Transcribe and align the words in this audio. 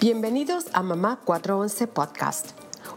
bienvenidos 0.00 0.66
a 0.72 0.82
Mamá 0.82 1.20
411 1.24 1.86
Podcast, 1.86 2.50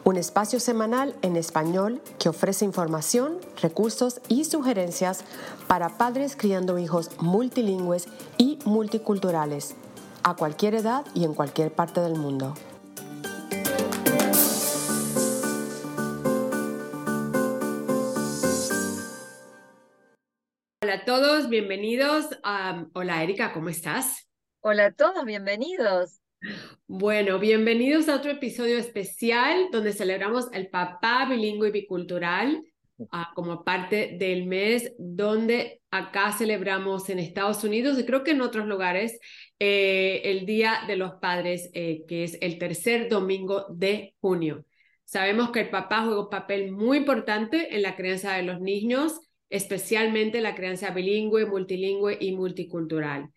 un 0.04 0.18
espacio 0.18 0.60
semanal 0.60 1.16
en 1.22 1.36
español 1.36 2.02
que 2.20 2.30
ofrece 2.30 2.66
información, 2.66 3.40
recursos 3.62 4.22
y 4.28 4.46
sugerencias 4.46 5.24
para 5.68 5.98
padres 5.98 6.36
criando 6.36 6.78
hijos 6.78 7.12
multilingües 7.22 8.08
y 8.38 8.60
multiculturales, 8.66 9.76
a 10.24 10.36
cualquier 10.36 10.76
edad 10.76 11.06
y 11.14 11.24
en 11.24 11.34
cualquier 11.34 11.72
parte 11.72 12.02
del 12.02 12.16
mundo. 12.16 12.54
Hola 20.82 20.94
a 20.96 21.06
todos, 21.06 21.50
bienvenidos. 21.50 22.26
hola 22.94 23.24
Erika, 23.24 23.54
¿cómo 23.54 23.70
estás? 23.70 24.28
Hola 24.62 24.88
a 24.88 24.92
todos, 24.92 25.24
bienvenidos. 25.24 26.19
Bueno, 26.88 27.38
bienvenidos 27.40 28.08
a 28.08 28.16
otro 28.16 28.32
episodio 28.32 28.78
especial 28.78 29.68
donde 29.72 29.92
celebramos 29.92 30.48
el 30.54 30.70
papá 30.70 31.28
bilingüe 31.30 31.68
y 31.68 31.72
bicultural 31.72 32.64
ah, 33.12 33.32
como 33.36 33.64
parte 33.66 34.16
del 34.18 34.46
mes 34.46 34.94
donde 34.98 35.82
acá 35.92 36.32
celebramos 36.32 37.10
en 37.10 37.20
Estados 37.20 37.64
Unidos 37.64 38.00
y 38.00 38.06
creo 38.06 38.24
que 38.24 38.32
en 38.32 38.42
otros 38.42 38.68
lugares 38.68 39.20
eh, 39.60 40.22
el 40.26 40.46
Día 40.46 40.84
de 40.88 40.96
los 40.96 41.14
Padres, 41.16 41.70
eh, 41.74 42.06
que 42.08 42.24
es 42.24 42.38
el 42.42 42.58
tercer 42.58 43.10
domingo 43.10 43.66
de 43.70 44.16
junio. 44.22 44.66
Sabemos 45.04 45.52
que 45.52 45.62
el 45.62 45.70
papá 45.70 46.04
juega 46.04 46.22
un 46.22 46.30
papel 46.30 46.72
muy 46.72 47.00
importante 47.00 47.76
en 47.76 47.82
la 47.82 47.96
crianza 47.96 48.34
de 48.36 48.44
los 48.44 48.62
niños, 48.62 49.20
especialmente 49.50 50.40
la 50.40 50.56
crianza 50.56 50.92
bilingüe, 50.92 51.46
multilingüe 51.46 52.18
y 52.20 52.32
multicultural. 52.32 53.30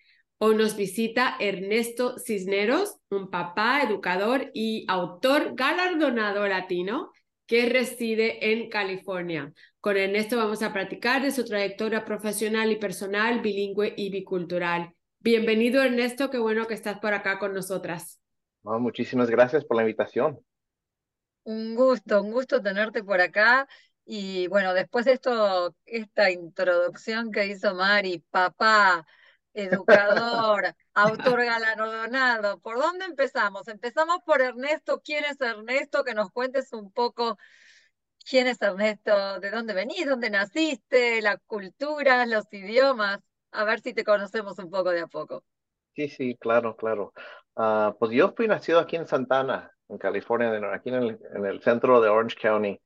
Hoy 0.45 0.57
nos 0.57 0.75
visita 0.75 1.37
Ernesto 1.39 2.19
Cisneros, 2.19 2.97
un 3.11 3.31
papá, 3.31 3.81
educador 3.83 4.51
y 4.53 4.85
autor 4.89 5.55
galardonado 5.55 6.49
latino 6.49 7.13
que 7.47 7.67
reside 7.69 8.51
en 8.51 8.69
California. 8.69 9.53
Con 9.79 9.97
Ernesto 9.97 10.37
vamos 10.37 10.65
a 10.65 10.73
platicar 10.73 11.23
de 11.23 11.31
su 11.31 11.45
trayectoria 11.45 12.05
profesional 12.05 12.73
y 12.73 12.77
personal, 12.77 13.41
bilingüe 13.41 13.95
y 13.97 14.11
bicultural. 14.11 14.93
Bienvenido 15.21 15.81
Ernesto, 15.81 16.29
qué 16.29 16.39
bueno 16.39 16.67
que 16.67 16.75
estás 16.75 16.99
por 16.99 17.15
acá 17.15 17.39
con 17.39 17.55
nosotras. 17.55 18.21
muchísimas 18.65 19.31
gracias 19.31 19.65
por 19.65 19.77
la 19.77 19.85
invitación. 19.85 20.41
Un 21.45 21.77
gusto, 21.77 22.21
un 22.21 22.33
gusto 22.33 22.61
tenerte 22.61 23.05
por 23.05 23.21
acá. 23.21 23.69
Y 24.05 24.49
bueno, 24.49 24.75
después 24.75 25.05
de 25.05 25.13
esto, 25.13 25.77
esta 25.87 26.33
introducción 26.33 27.31
que 27.31 27.47
hizo 27.47 27.77
Mari, 27.77 28.25
papá, 28.33 29.07
educador, 29.55 30.75
autor 30.95 31.45
galardonado. 31.45 32.59
¿Por 32.61 32.79
dónde 32.79 33.05
empezamos? 33.05 33.69
Empezamos 33.69 34.19
por 34.25 34.41
Ernesto. 34.41 35.01
¿Quién 35.05 35.25
es 35.25 35.41
Ernesto? 35.41 36.05
Que 36.05 36.15
nos 36.15 36.31
cuentes 36.31 36.73
un 36.73 36.93
poco 36.93 37.39
quién 38.29 38.47
es 38.47 38.61
Ernesto, 38.63 39.41
de 39.41 39.51
dónde 39.51 39.75
venís, 39.75 40.07
dónde 40.07 40.31
naciste, 40.31 41.21
la 41.23 41.37
cultura, 41.39 42.27
los 42.27 42.45
idiomas. 42.53 43.21
A 43.51 43.65
ver 43.65 43.81
si 43.81 43.93
te 43.95 44.05
conocemos 44.05 44.59
un 44.59 44.71
poco 44.71 44.91
de 44.91 45.01
a 45.01 45.07
poco. 45.07 45.45
Sí, 45.95 46.09
sí, 46.09 46.37
claro, 46.41 46.77
claro. 46.77 47.13
Ah, 47.57 47.95
pues 47.99 48.13
yo 48.13 48.33
fui 48.35 48.49
nacido 48.49 48.79
aquí 48.79 48.97
en 48.97 49.07
Santana, 49.07 49.73
en 49.89 49.99
California, 49.99 50.51
aquí 50.73 50.89
en 50.89 50.95
el, 50.95 51.19
en 51.35 51.45
el 51.45 51.61
centro 51.63 52.01
de 52.01 52.09
Orange 52.09 52.37
County. 52.41 52.81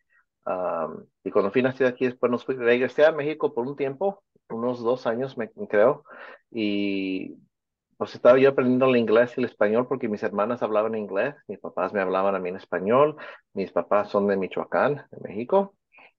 y 1.23 1.31
cuando 1.31 1.53
fui 1.53 1.63
nacido 1.63 1.89
aquí, 1.89 2.07
después 2.07 2.31
nos 2.33 2.45
fui, 2.45 2.57
regresé 2.57 3.05
a 3.05 3.13
México 3.13 3.55
por 3.55 3.67
un 3.67 3.77
tiempo 3.77 4.25
unos 4.51 4.81
dos 4.83 5.07
años, 5.07 5.37
me 5.39 5.51
creo, 5.51 6.05
y 6.51 7.37
pues 7.97 8.15
estaba 8.15 8.39
yo 8.39 8.51
aprendiendo 8.51 8.87
el 8.87 8.97
inglés 8.97 9.33
y 9.37 9.41
el 9.41 9.47
español 9.47 9.87
porque 9.89 10.09
mis 10.09 10.23
hermanas 10.23 10.63
hablaban 10.63 10.95
inglés, 10.97 11.35
mis 11.49 11.59
papás 11.59 11.93
me 11.93 12.01
hablaban 12.01 12.35
a 12.35 12.39
mí 12.39 12.51
en 12.51 12.57
español, 12.57 13.17
mis 13.55 13.73
papás 13.73 14.11
son 14.11 14.27
de 14.29 14.37
Michoacán, 14.37 15.07
de 15.11 15.19
México, 15.29 15.75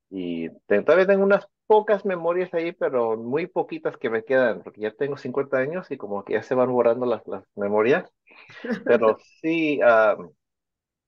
y 0.10 0.50
todavía 0.68 1.08
tengo 1.08 1.24
unas 1.24 1.48
pocas 1.68 2.06
memorias 2.06 2.54
ahí, 2.54 2.72
pero 2.74 3.18
muy 3.18 3.48
poquitas 3.48 3.98
que 3.98 4.10
me 4.10 4.24
quedan, 4.24 4.64
porque 4.64 4.82
ya 4.82 4.92
tengo 4.94 5.18
50 5.18 5.58
años 5.58 5.92
y 5.92 5.98
como 5.98 6.24
que 6.26 6.34
ya 6.34 6.44
se 6.44 6.56
van 6.56 6.72
borrando 6.72 7.06
las, 7.06 7.26
las 7.28 7.44
memorias, 7.56 8.12
pero 8.86 9.18
sí, 9.42 9.80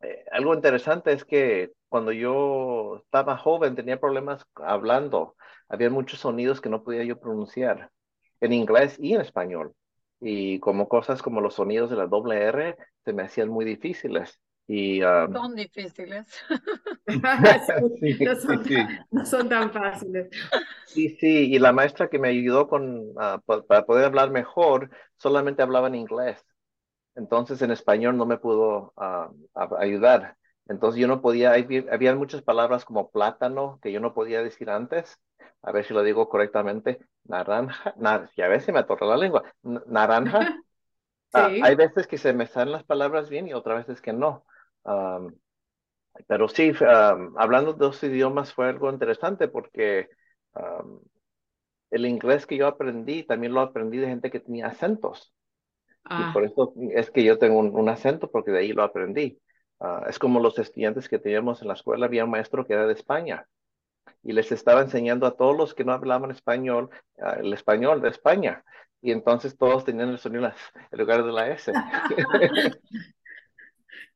eh, 0.01 0.25
algo 0.31 0.53
interesante 0.53 1.11
es 1.13 1.25
que 1.25 1.71
cuando 1.89 2.11
yo 2.11 3.01
estaba 3.03 3.37
joven 3.37 3.75
tenía 3.75 3.99
problemas 3.99 4.45
hablando 4.55 5.35
había 5.69 5.89
muchos 5.89 6.19
sonidos 6.19 6.59
que 6.59 6.69
no 6.69 6.83
podía 6.83 7.03
yo 7.03 7.19
pronunciar 7.19 7.91
en 8.41 8.53
inglés 8.53 8.97
y 8.99 9.13
en 9.13 9.21
español. 9.21 9.73
Y 10.19 10.59
como 10.59 10.89
cosas 10.89 11.21
como 11.21 11.39
los 11.39 11.53
sonidos 11.53 11.89
de 11.89 11.95
la 11.95 12.07
doble 12.07 12.43
R 12.43 12.75
se 13.05 13.13
me 13.13 13.23
hacían 13.23 13.49
muy 13.49 13.63
difíciles. 13.63 14.39
Y, 14.67 15.01
um, 15.01 15.33
son 15.33 15.55
difíciles. 15.55 16.27
no, 19.11 19.25
son, 19.25 19.49
tan 19.49 19.71
fáciles. 19.71 20.29
Sí, 20.85 21.09
sí, 21.19 21.53
y 21.53 21.59
la 21.59 21.71
maestra 21.71 22.09
que 22.09 22.19
me 22.19 22.29
ayudó 22.29 22.67
con, 22.67 23.13
ah, 23.17 23.41
para 23.45 23.85
poder 23.85 24.05
hablar 24.05 24.31
mejor 24.31 24.89
solamente 25.17 25.61
hablaba 25.61 25.87
en 25.87 25.95
inglés. 25.95 26.43
Entonces 27.15 27.61
en 27.61 27.71
español 27.71 28.17
no 28.17 28.25
me 28.25 28.37
pudo 28.37 28.93
ah, 28.97 29.31
ayudar. 29.79 30.35
Entonces 30.69 31.01
yo 31.01 31.07
no 31.07 31.21
podía, 31.21 31.53
había 31.91 32.15
muchas 32.15 32.41
palabras 32.41 32.85
como 32.85 33.11
plátano 33.11 33.79
que 33.81 33.91
yo 33.91 33.99
no 33.99 34.13
podía 34.13 34.41
decir 34.41 34.69
antes 34.69 35.19
a 35.61 35.71
ver 35.71 35.83
si 35.83 35.93
lo 35.93 36.03
digo 36.03 36.29
correctamente, 36.29 36.99
naranja, 37.25 37.93
y 38.35 38.41
a 38.41 38.47
veces 38.47 38.73
me 38.73 38.79
atorra 38.79 39.07
la 39.07 39.17
lengua, 39.17 39.43
naranja. 39.63 40.39
Ah, 41.31 41.45
hay 41.45 41.75
veces 41.75 42.07
que 42.07 42.17
se 42.17 42.33
me 42.33 42.47
salen 42.47 42.71
las 42.71 42.83
palabras 42.83 43.29
bien 43.29 43.47
y 43.47 43.53
otras 43.53 43.85
veces 43.85 44.01
que 44.01 44.11
no. 44.11 44.47
pero 46.25 46.47
sí, 46.47 46.73
hablando 47.37 47.73
de 47.73 47.77
dos 47.77 48.03
idiomas 48.03 48.51
fue 48.51 48.67
algo 48.67 48.89
interesante 48.89 49.47
porque 49.47 50.09
el 51.91 52.05
inglés 52.07 52.47
que 52.47 52.57
yo 52.57 52.65
aprendí 52.65 53.21
también 53.21 53.53
lo 53.53 53.61
aprendí 53.61 53.99
de 53.99 54.07
gente 54.07 54.31
que 54.31 54.39
tenía 54.39 54.69
acentos. 54.69 55.31
Y 56.05 56.15
ah. 56.15 56.31
por 56.33 56.45
eso 56.45 56.73
es 56.95 57.11
que 57.11 57.23
yo 57.23 57.37
tengo 57.37 57.59
un, 57.59 57.89
acento 57.89 58.31
porque 58.31 58.49
de 58.49 58.61
ahí 58.61 58.73
lo 58.73 58.81
aprendí. 58.81 59.39
Ah, 59.79 60.05
es 60.09 60.19
como 60.19 60.39
los 60.39 60.59
estudiantes 60.59 61.07
que 61.07 61.19
teníamos 61.19 61.61
en 61.61 61.69
la 61.69 61.73
escuela, 61.73 62.05
había 62.05 62.25
un 62.25 62.31
maestro 62.31 62.65
que 62.65 62.73
era 62.73 62.87
de 62.87 62.93
España 62.93 63.47
y 64.23 64.33
les 64.33 64.51
estaba 64.51 64.81
enseñando 64.81 65.25
a 65.25 65.37
todos 65.37 65.55
los 65.55 65.73
que 65.73 65.85
no 65.85 65.93
hablaban 65.93 66.31
español, 66.31 66.89
ah, 67.21 67.37
el 67.39 67.53
español 67.53 68.01
de 68.01 68.09
España. 68.09 68.63
Y 69.01 69.11
entonces 69.11 69.57
todos 69.57 69.85
tenían 69.85 70.09
el 70.09 70.19
sonido 70.19 70.51
en 70.91 70.99
lugar 70.99 71.23
de 71.23 71.31
la 71.31 71.47
S. 71.49 71.71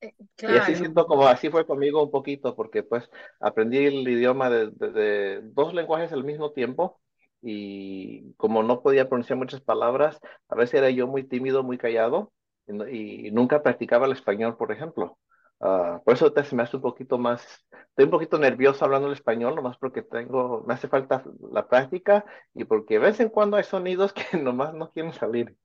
Y 0.41 0.45
así 0.45 0.75
siento 0.75 1.05
como 1.05 1.27
así 1.27 1.49
fue 1.49 1.65
conmigo 1.65 2.03
un 2.03 2.11
poquito, 2.11 2.55
porque 2.55 2.83
pues 2.83 3.09
aprendí 3.39 3.77
el 3.77 4.07
idioma 4.07 4.49
de, 4.49 5.41
dos 5.43 5.73
lenguajes 5.73 6.11
al 6.11 6.23
mismo 6.23 6.51
tiempo 6.51 6.99
y 7.41 8.33
como 8.33 8.63
no 8.63 8.81
podía 8.81 9.07
pronunciar 9.07 9.37
muchas 9.37 9.61
palabras, 9.61 10.19
a 10.49 10.55
veces 10.55 10.75
era 10.75 10.89
yo 10.89 11.07
muy 11.07 11.23
tímido, 11.23 11.63
muy 11.63 11.77
callado 11.77 12.31
y 12.67 13.31
nunca 13.31 13.63
practicaba 13.63 14.05
el 14.05 14.13
español, 14.13 14.57
por 14.57 14.71
ejemplo. 14.71 15.17
Ah, 15.59 16.01
por 16.03 16.13
eso 16.13 16.31
te, 16.33 16.43
se 16.43 16.55
me 16.55 16.63
hace 16.63 16.75
un 16.75 16.81
poquito 16.81 17.17
más, 17.17 17.41
estoy 17.89 18.05
un 18.05 18.11
poquito 18.11 18.37
nervioso 18.37 18.83
hablando 18.83 19.07
el 19.07 19.13
español, 19.13 19.55
nomás 19.55 19.77
porque 19.77 20.01
tengo, 20.01 20.63
me 20.67 20.73
hace 20.73 20.87
falta 20.87 21.23
la 21.51 21.67
práctica 21.67 22.25
y 22.53 22.65
porque 22.65 22.95
de 22.95 22.99
vez 22.99 23.19
en 23.19 23.29
cuando 23.29 23.57
hay 23.57 23.63
sonidos 23.63 24.13
que 24.13 24.23
nomás 24.37 24.73
no 24.73 24.91
quieren 24.91 25.13
salir. 25.13 25.55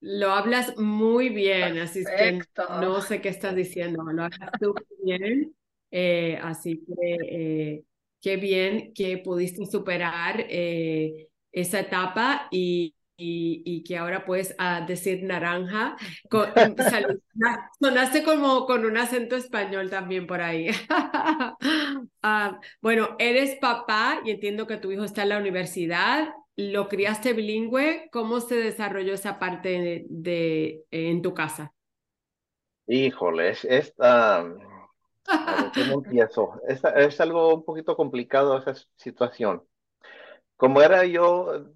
Lo 0.00 0.30
hablas 0.30 0.76
muy 0.76 1.28
bien, 1.28 1.78
así 1.78 2.04
que 2.04 2.40
no 2.80 3.00
sé 3.02 3.20
qué 3.20 3.28
estás 3.28 3.54
diciendo, 3.54 4.02
lo 4.02 4.24
hablas 4.24 4.50
súper 4.60 4.84
bien, 5.04 5.54
eh, 5.92 6.38
así 6.42 6.84
que 6.84 7.16
eh, 7.22 7.84
qué 8.20 8.36
bien 8.36 8.92
que 8.94 9.18
pudiste 9.18 9.64
superar 9.66 10.44
eh, 10.48 11.28
esa 11.52 11.78
etapa 11.78 12.48
y, 12.50 12.96
y, 13.16 13.84
que 13.84 13.96
ahora 13.96 14.24
puedes 14.24 14.54
ah, 14.58 14.84
decir 14.86 15.22
naranja. 15.22 15.96
Con, 16.30 16.52
sonaste 17.80 18.22
como 18.24 18.66
con 18.66 18.84
un 18.84 18.96
acento 18.96 19.36
español 19.36 19.90
también 19.90 20.26
por 20.26 20.40
ahí. 20.40 20.68
Ah, 22.24 22.60
bueno, 22.80 23.16
eres 23.18 23.56
papá 23.56 24.20
y 24.24 24.30
entiendo 24.30 24.68
que 24.68 24.76
tu 24.76 24.92
hijo 24.92 25.02
está 25.02 25.24
en 25.24 25.30
la 25.30 25.38
universidad. 25.38 26.32
¿Lo 26.54 26.86
criaste 26.86 27.32
bilingüe? 27.32 28.08
¿Cómo 28.12 28.38
se 28.38 28.54
desarrolló 28.54 29.14
esa 29.14 29.40
parte 29.40 30.06
de, 30.08 30.84
en 30.92 31.20
tu 31.20 31.34
casa? 31.34 31.74
Híjole, 32.86 33.50
es, 33.50 33.64
es, 33.64 33.92
empiezo? 35.92 36.60
Es, 36.68 36.80
es 36.94 37.20
algo 37.20 37.56
un 37.56 37.64
poquito 37.64 37.96
complicado 37.96 38.56
esa 38.56 38.74
situación. 38.94 39.64
Como 40.56 40.80
era 40.80 41.04
yo 41.04 41.72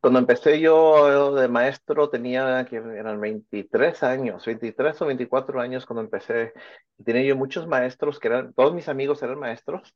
cuando 0.00 0.18
empecé 0.18 0.60
yo 0.60 1.34
de 1.34 1.48
maestro 1.48 2.08
tenía 2.08 2.64
que 2.64 2.76
eran 2.76 3.20
23 3.20 4.02
años, 4.02 4.44
23 4.46 5.02
o 5.02 5.06
24 5.06 5.60
años 5.60 5.86
cuando 5.86 6.02
empecé. 6.02 6.52
Tenía 7.04 7.22
yo 7.22 7.36
muchos 7.36 7.66
maestros 7.66 8.18
que 8.18 8.28
eran, 8.28 8.52
todos 8.54 8.74
mis 8.74 8.88
amigos 8.88 9.22
eran 9.22 9.38
maestros 9.38 9.94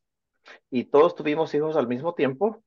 y 0.70 0.84
todos 0.84 1.14
tuvimos 1.14 1.54
hijos 1.54 1.76
al 1.76 1.88
mismo 1.88 2.14
tiempo. 2.14 2.62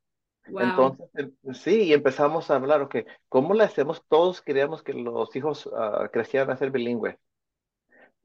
Entonces, 0.46 1.08
em, 1.14 1.54
sí, 1.54 1.84
y 1.84 1.94
empezamos 1.94 2.50
a 2.50 2.56
hablar, 2.56 2.82
ok, 2.82 2.98
¿cómo 3.28 3.54
le 3.54 3.64
hacemos? 3.64 4.04
Todos 4.08 4.42
queríamos 4.42 4.82
que 4.82 4.94
los 4.94 5.36
hijos 5.36 5.68
uh, 5.68 6.10
crecieran 6.12 6.50
a 6.50 6.58
ser 6.58 6.72
bilingües 6.72 7.18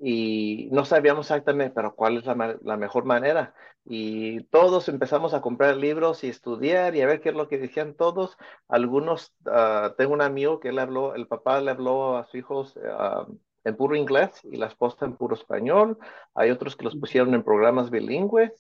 y 0.06 0.68
no 0.70 0.84
sabíamos 0.84 1.26
exactamente, 1.30 1.74
pero 1.74 1.94
cuál 1.94 2.18
es 2.18 2.26
la, 2.26 2.58
la, 2.62 2.76
mejor 2.76 3.06
manera. 3.06 3.54
Y 3.86 4.44
todos 4.44 4.90
empezamos 4.90 5.32
a 5.32 5.40
comprar 5.40 5.78
libros 5.78 6.24
y 6.24 6.28
estudiar 6.28 6.94
y 6.94 7.00
a 7.00 7.06
ver 7.06 7.22
qué 7.22 7.30
es 7.30 7.34
lo 7.34 7.48
que 7.48 7.56
decían 7.56 7.94
todos. 7.94 8.36
Algunos, 8.68 9.32
uh, 9.46 9.94
tengo 9.96 10.12
un 10.12 10.20
amigo 10.20 10.60
que 10.60 10.68
él 10.68 10.78
habló, 10.78 11.14
el 11.14 11.26
papá 11.26 11.58
le 11.62 11.70
habló 11.70 12.18
a 12.18 12.24
sus 12.24 12.34
hijos 12.34 12.76
uh, 12.76 13.34
en 13.64 13.76
puro 13.76 13.96
inglés 13.96 14.40
y 14.44 14.56
la 14.58 14.66
esposa 14.66 15.06
en 15.06 15.16
puro 15.16 15.36
español. 15.36 15.96
Hay 16.34 16.50
otros 16.50 16.76
que 16.76 16.84
los 16.84 16.96
pusieron 16.96 17.32
en 17.32 17.42
programas 17.42 17.88
bilingües. 17.88 18.52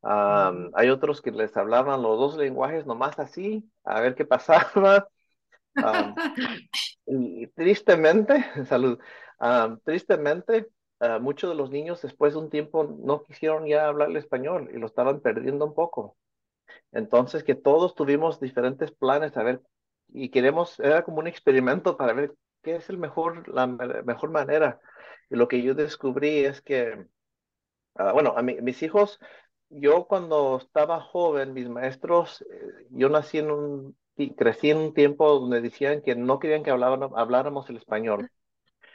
Um, 0.00 0.70
hay 0.74 0.90
otros 0.90 1.20
que 1.20 1.32
les 1.32 1.56
hablaban 1.56 2.02
los 2.02 2.18
dos 2.20 2.36
lenguajes 2.36 2.86
nomás 2.86 3.18
así, 3.18 3.68
a 3.82 4.00
ver 4.00 4.14
qué 4.14 4.24
pasaba. 4.24 5.08
Um, 5.74 6.14
y 7.06 7.48
tristemente, 7.48 8.44
salud, 8.68 8.96
um, 9.40 9.80
tristemente, 9.80 10.68
Ah, 11.00 11.18
muchos 11.18 11.50
de 11.50 11.56
los 11.56 11.70
niños 11.70 12.00
después 12.02 12.34
de 12.34 12.40
un 12.40 12.50
tiempo 12.50 12.84
no 12.84 13.22
quisieron 13.24 13.66
ya 13.66 13.86
hablar 13.86 14.10
el 14.10 14.16
español 14.16 14.70
y 14.72 14.78
lo 14.78 14.86
estaban 14.86 15.20
perdiendo 15.20 15.66
un 15.66 15.74
poco. 15.74 16.16
Entonces, 16.92 17.44
que 17.44 17.54
todos 17.54 17.94
tuvimos 17.94 18.40
diferentes 18.40 18.92
planes 18.92 19.36
a 19.36 19.42
ver 19.42 19.60
y 20.08 20.30
queremos, 20.30 20.78
era 20.80 21.02
como 21.04 21.18
un 21.18 21.26
experimento 21.26 21.96
para 21.96 22.12
ver 22.12 22.34
qué 22.62 22.76
es 22.76 22.88
el 22.90 22.98
mejor, 22.98 23.48
la 23.48 23.66
mejor 23.66 24.30
manera. 24.30 24.80
Y 25.30 25.36
lo 25.36 25.48
que 25.48 25.62
yo 25.62 25.74
descubrí 25.74 26.44
es 26.44 26.62
que, 26.62 27.06
uh, 27.98 28.12
bueno, 28.12 28.34
a 28.36 28.42
mis 28.42 28.82
hijos, 28.82 29.18
yo 29.70 30.06
cuando 30.06 30.58
estaba 30.58 31.00
joven, 31.00 31.52
mis 31.52 31.68
maestros, 31.68 32.42
eh, 32.42 32.86
yo 32.90 33.08
nací 33.08 33.38
en 33.38 33.50
un, 33.50 33.96
crecí 34.36 34.70
en 34.70 34.78
un 34.78 34.94
tiempo 34.94 35.28
donde 35.40 35.60
decían 35.60 36.02
que 36.02 36.14
no 36.14 36.38
querían 36.38 36.62
que 36.62 36.70
habláramos 36.70 37.68
el 37.70 37.76
español. 37.76 38.30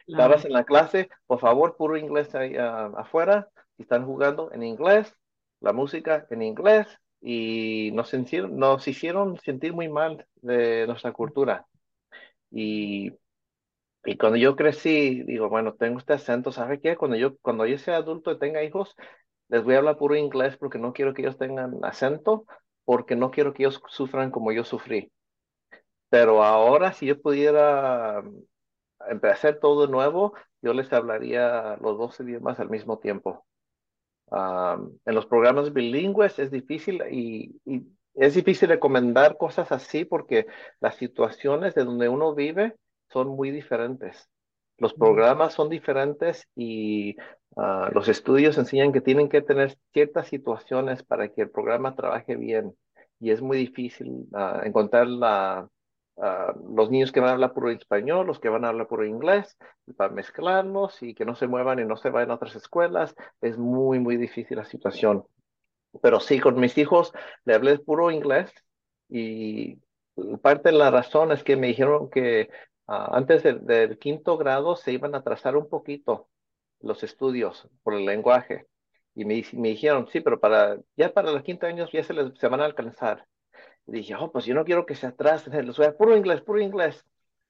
Estabas 0.09 0.43
en 0.45 0.53
la 0.53 0.63
clase, 0.63 1.09
por 1.27 1.39
favor, 1.39 1.77
puro 1.77 1.95
inglés 1.95 2.33
ahí 2.33 2.57
uh, 2.57 2.97
afuera. 2.97 3.47
Están 3.77 4.05
jugando 4.05 4.51
en 4.51 4.63
inglés, 4.63 5.13
la 5.59 5.71
música 5.71 6.25
en 6.31 6.41
inglés 6.41 6.87
y 7.21 7.91
nos, 7.93 8.11
hicieron, 8.13 8.57
nos 8.57 8.87
hicieron 8.87 9.37
sentir 9.39 9.73
muy 9.73 9.87
mal 9.87 10.25
de 10.41 10.87
nuestra 10.87 11.13
cultura. 11.13 11.67
Y, 12.49 13.13
y 14.03 14.17
cuando 14.17 14.37
yo 14.37 14.55
crecí, 14.55 15.23
digo, 15.23 15.47
bueno, 15.47 15.75
tengo 15.75 15.99
este 15.99 16.13
acento, 16.13 16.51
¿sabe 16.51 16.81
qué? 16.81 16.97
Cuando 16.97 17.15
yo, 17.15 17.37
cuando 17.37 17.67
yo 17.67 17.77
sea 17.77 17.97
adulto 17.97 18.31
y 18.31 18.39
tenga 18.39 18.63
hijos, 18.63 18.95
les 19.47 19.63
voy 19.63 19.75
a 19.75 19.77
hablar 19.77 19.97
puro 19.97 20.15
inglés 20.15 20.57
porque 20.57 20.79
no 20.79 20.91
quiero 20.91 21.13
que 21.13 21.21
ellos 21.21 21.37
tengan 21.37 21.77
acento, 21.83 22.45
porque 22.83 23.15
no 23.15 23.29
quiero 23.29 23.53
que 23.53 23.63
ellos 23.63 23.81
sufran 23.89 24.31
como 24.31 24.51
yo 24.51 24.63
sufrí. 24.63 25.11
Pero 26.09 26.43
ahora, 26.43 26.93
si 26.93 27.05
yo 27.05 27.21
pudiera 27.21 28.23
empezar 29.07 29.59
todo 29.59 29.87
nuevo, 29.87 30.33
yo 30.61 30.73
les 30.73 30.91
hablaría 30.91 31.77
los 31.81 31.97
dos 31.97 32.19
idiomas 32.19 32.59
al 32.59 32.69
mismo 32.69 32.99
tiempo. 32.99 33.45
en 34.31 35.15
los 35.15 35.25
programas 35.25 35.73
bilingües 35.73 36.37
es 36.39 36.51
difícil 36.51 37.01
y, 37.11 37.59
es 38.15 38.33
difícil 38.35 38.69
recomendar 38.69 39.37
cosas 39.37 39.71
así 39.71 40.03
porque 40.03 40.45
las 40.81 40.95
situaciones 40.95 41.73
de 41.73 41.85
donde 41.85 42.09
uno 42.09 42.35
vive 42.35 42.75
son 43.09 43.29
muy 43.29 43.49
diferentes. 43.51 44.29
Los 44.77 44.93
programas 44.93 45.53
son 45.53 45.69
diferentes 45.69 46.47
y 46.55 47.15
ah, 47.55 47.89
los 47.93 48.07
estudios 48.07 48.57
enseñan 48.57 48.91
que 48.91 49.01
tienen 49.01 49.29
que 49.29 49.41
tener 49.41 49.77
ciertas 49.93 50.27
situaciones 50.27 51.03
para 51.03 51.29
que 51.29 51.43
el 51.43 51.49
programa 51.49 51.95
trabaje 51.95 52.35
bien. 52.35 52.75
Y 53.19 53.31
es 53.31 53.41
muy 53.41 53.57
difícil 53.57 54.27
ah, 54.33 54.61
encontrar 54.65 55.07
la, 55.07 55.69
los 56.75 56.89
niños 56.89 57.11
que 57.11 57.19
van 57.19 57.29
a 57.29 57.33
hablar 57.33 57.53
puro 57.53 57.71
español, 57.71 58.27
los 58.27 58.39
que 58.39 58.49
van 58.49 58.65
a 58.65 58.69
hablar 58.69 58.87
puro 58.87 59.05
inglés, 59.05 59.57
para 59.95 60.13
mezclarlos 60.13 61.01
y 61.01 61.13
que 61.15 61.25
no 61.25 61.35
se 61.35 61.47
muevan 61.47 61.79
y 61.79 61.85
no 61.85 61.95
se 61.97 62.09
vayan 62.09 62.31
a 62.31 62.35
otras 62.35 62.55
escuelas, 62.55 63.15
es 63.41 63.57
muy, 63.57 63.99
muy 63.99 64.17
difícil 64.17 64.57
la 64.57 64.65
situación. 64.65 65.25
Pero 66.01 66.19
sí, 66.19 66.39
con 66.39 66.59
mis 66.59 66.77
hijos 66.77 67.13
le 67.45 67.55
hablé 67.55 67.79
puro 67.79 68.11
inglés 68.11 68.51
y 69.07 69.79
parte 70.41 70.69
de 70.69 70.77
la 70.77 70.91
razón 70.91 71.31
es 71.31 71.43
que 71.43 71.55
me 71.55 71.67
dijeron 71.67 72.09
que 72.09 72.49
ah, 72.87 73.09
antes 73.13 73.43
del, 73.43 73.97
quinto 73.97 74.37
grado 74.37 74.75
se 74.75 74.91
iban 74.91 75.15
a 75.15 75.19
atrasar 75.19 75.55
un 75.55 75.69
poquito 75.69 76.29
los 76.81 77.03
estudios 77.03 77.67
por 77.83 77.93
el 77.93 78.05
lenguaje. 78.05 78.67
Y 79.15 79.25
me, 79.25 79.43
me 79.53 79.69
dijeron, 79.69 80.07
sí, 80.11 80.21
pero 80.21 80.39
para, 80.39 80.77
ya 80.95 81.13
para 81.13 81.31
los 81.31 81.43
quinto 81.43 81.65
años 81.65 81.91
ya 81.91 82.03
se, 82.03 82.13
les, 82.13 82.37
se 82.37 82.47
van 82.47 82.61
a 82.61 82.65
alcanzar 82.65 83.25
dije, 83.91 84.15
oh, 84.15 84.31
pues 84.31 84.45
yo 84.45 84.53
no 84.55 84.65
quiero 84.65 84.85
que 84.85 84.95
se 84.95 85.07
atrasen, 85.07 85.65
les 85.65 85.77
voy 85.77 85.87
a 85.87 85.97
puro 85.97 86.15
inglés, 86.15 86.41
puro 86.41 86.59
inglés. 86.61 87.05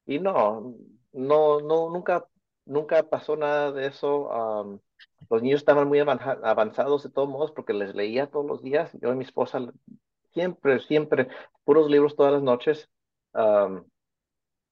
Y 0.05 0.19
no, 0.19 0.75
no, 1.11 1.61
no, 1.61 1.89
nunca, 1.89 2.25
nunca 2.65 3.03
pasó 3.03 3.35
nada 3.35 3.71
de 3.71 3.87
eso. 3.87 4.81
los 5.29 5.41
niños 5.41 5.61
estaban 5.61 5.87
muy 5.87 5.99
avanzados 5.99 7.03
de 7.03 7.09
todos 7.09 7.29
modos 7.29 7.51
porque 7.51 7.73
les 7.73 7.95
leía 7.95 8.27
todos 8.27 8.45
los 8.45 8.61
días. 8.63 8.91
Yo 9.01 9.11
y 9.11 9.15
mi 9.15 9.23
esposa 9.23 9.59
siempre, 10.33 10.79
siempre, 10.79 11.27
puros 11.63 11.89
libros 11.89 12.15
todas 12.15 12.33
las 12.33 12.43
noches. 12.43 12.89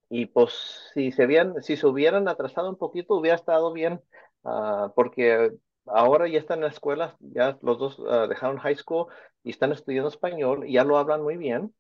y 0.10 0.26
pues 0.28 0.92
si 0.94 1.12
se, 1.12 1.24
habían, 1.24 1.62
si 1.64 1.76
se 1.78 1.86
hubieran 1.88 2.28
atrasado 2.28 2.70
un 2.70 2.78
poquito, 2.78 3.16
hubiera 3.16 3.36
estado 3.36 3.74
bien, 3.74 4.02
ah, 4.44 4.92
porque 4.96 5.52
ahora 5.86 6.28
ya 6.28 6.40
están 6.40 6.60
en 6.60 6.66
la 6.66 6.70
escuela, 6.70 7.18
ya 7.20 7.58
los 7.62 7.78
dos 7.78 8.02
ah, 8.10 8.28
dejaron 8.28 8.58
high 8.58 8.76
school 8.76 9.08
y 9.48 9.52
están 9.52 9.72
estudiando 9.72 10.10
español 10.10 10.68
y 10.68 10.74
ya 10.74 10.84
lo 10.84 10.98
hablan 10.98 11.24
muy 11.24 11.38
bien. 11.38 11.74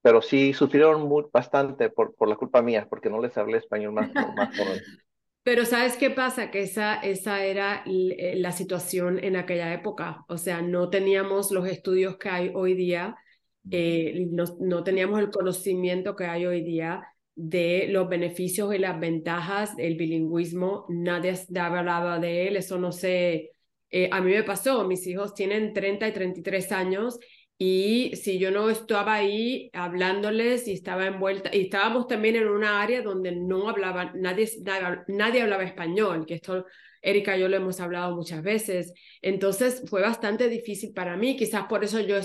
pero 0.00 0.22
sí 0.22 0.54
sufrieron 0.54 1.02
muy, 1.02 1.26
bastante 1.32 1.90
por, 1.90 2.14
por 2.14 2.28
la 2.28 2.36
culpa 2.36 2.62
mía, 2.62 2.86
porque 2.88 3.10
no 3.10 3.20
les 3.20 3.36
hablé 3.36 3.58
español 3.58 3.92
más, 3.92 4.10
más 4.14 4.50
Pero 5.42 5.64
¿sabes 5.64 5.96
qué 5.96 6.10
pasa? 6.10 6.50
Que 6.50 6.62
esa, 6.62 6.96
esa 6.96 7.44
era 7.44 7.82
eh, 7.86 8.34
la 8.36 8.52
situación 8.52 9.22
en 9.22 9.36
aquella 9.36 9.72
época. 9.72 10.24
O 10.28 10.36
sea, 10.36 10.60
no 10.60 10.90
teníamos 10.90 11.50
los 11.50 11.66
estudios 11.66 12.16
que 12.18 12.28
hay 12.28 12.52
hoy 12.54 12.74
día, 12.74 13.16
eh, 13.70 14.26
no, 14.30 14.44
no, 14.60 14.84
teníamos 14.84 15.20
el 15.20 15.30
conocimiento 15.30 16.16
que 16.16 16.24
hay 16.24 16.46
hoy 16.46 16.62
día 16.62 17.02
de 17.34 17.86
los 17.88 18.08
beneficios 18.08 18.74
y 18.74 18.78
las 18.78 18.98
ventajas 18.98 19.76
del 19.76 19.96
bilingüismo. 19.96 20.86
Nadie 20.88 21.34
hablaba 21.58 22.18
de 22.18 22.48
él, 22.48 22.56
eso 22.56 22.78
no 22.78 22.92
sé. 22.92 23.52
Eh, 23.90 24.08
a 24.12 24.20
mí 24.20 24.32
me 24.32 24.42
pasó, 24.42 24.86
mis 24.86 25.06
hijos 25.06 25.34
tienen 25.34 25.72
30 25.72 26.08
y 26.08 26.12
33 26.12 26.72
años 26.72 27.18
y 27.60 28.12
si 28.14 28.38
yo 28.38 28.52
no 28.52 28.70
estaba 28.70 29.14
ahí 29.14 29.68
hablándoles 29.72 30.68
y 30.68 30.74
estaba 30.74 31.06
envuelta, 31.06 31.50
y 31.54 31.62
estábamos 31.62 32.06
también 32.06 32.36
en 32.36 32.46
una 32.46 32.80
área 32.80 33.02
donde 33.02 33.32
no 33.34 33.68
hablaban, 33.68 34.12
nadie, 34.14 34.48
nadie, 35.08 35.42
hablaba 35.42 35.64
español, 35.64 36.24
que 36.24 36.34
esto 36.34 36.66
Erika 37.02 37.36
y 37.36 37.40
yo 37.40 37.48
lo 37.48 37.56
hemos 37.56 37.80
hablado 37.80 38.14
muchas 38.14 38.42
veces. 38.42 38.92
Entonces 39.22 39.82
fue 39.88 40.02
bastante 40.02 40.48
difícil 40.48 40.92
para 40.94 41.16
mí, 41.16 41.36
quizás 41.36 41.64
por 41.64 41.82
eso 41.82 41.98
yo 41.98 42.16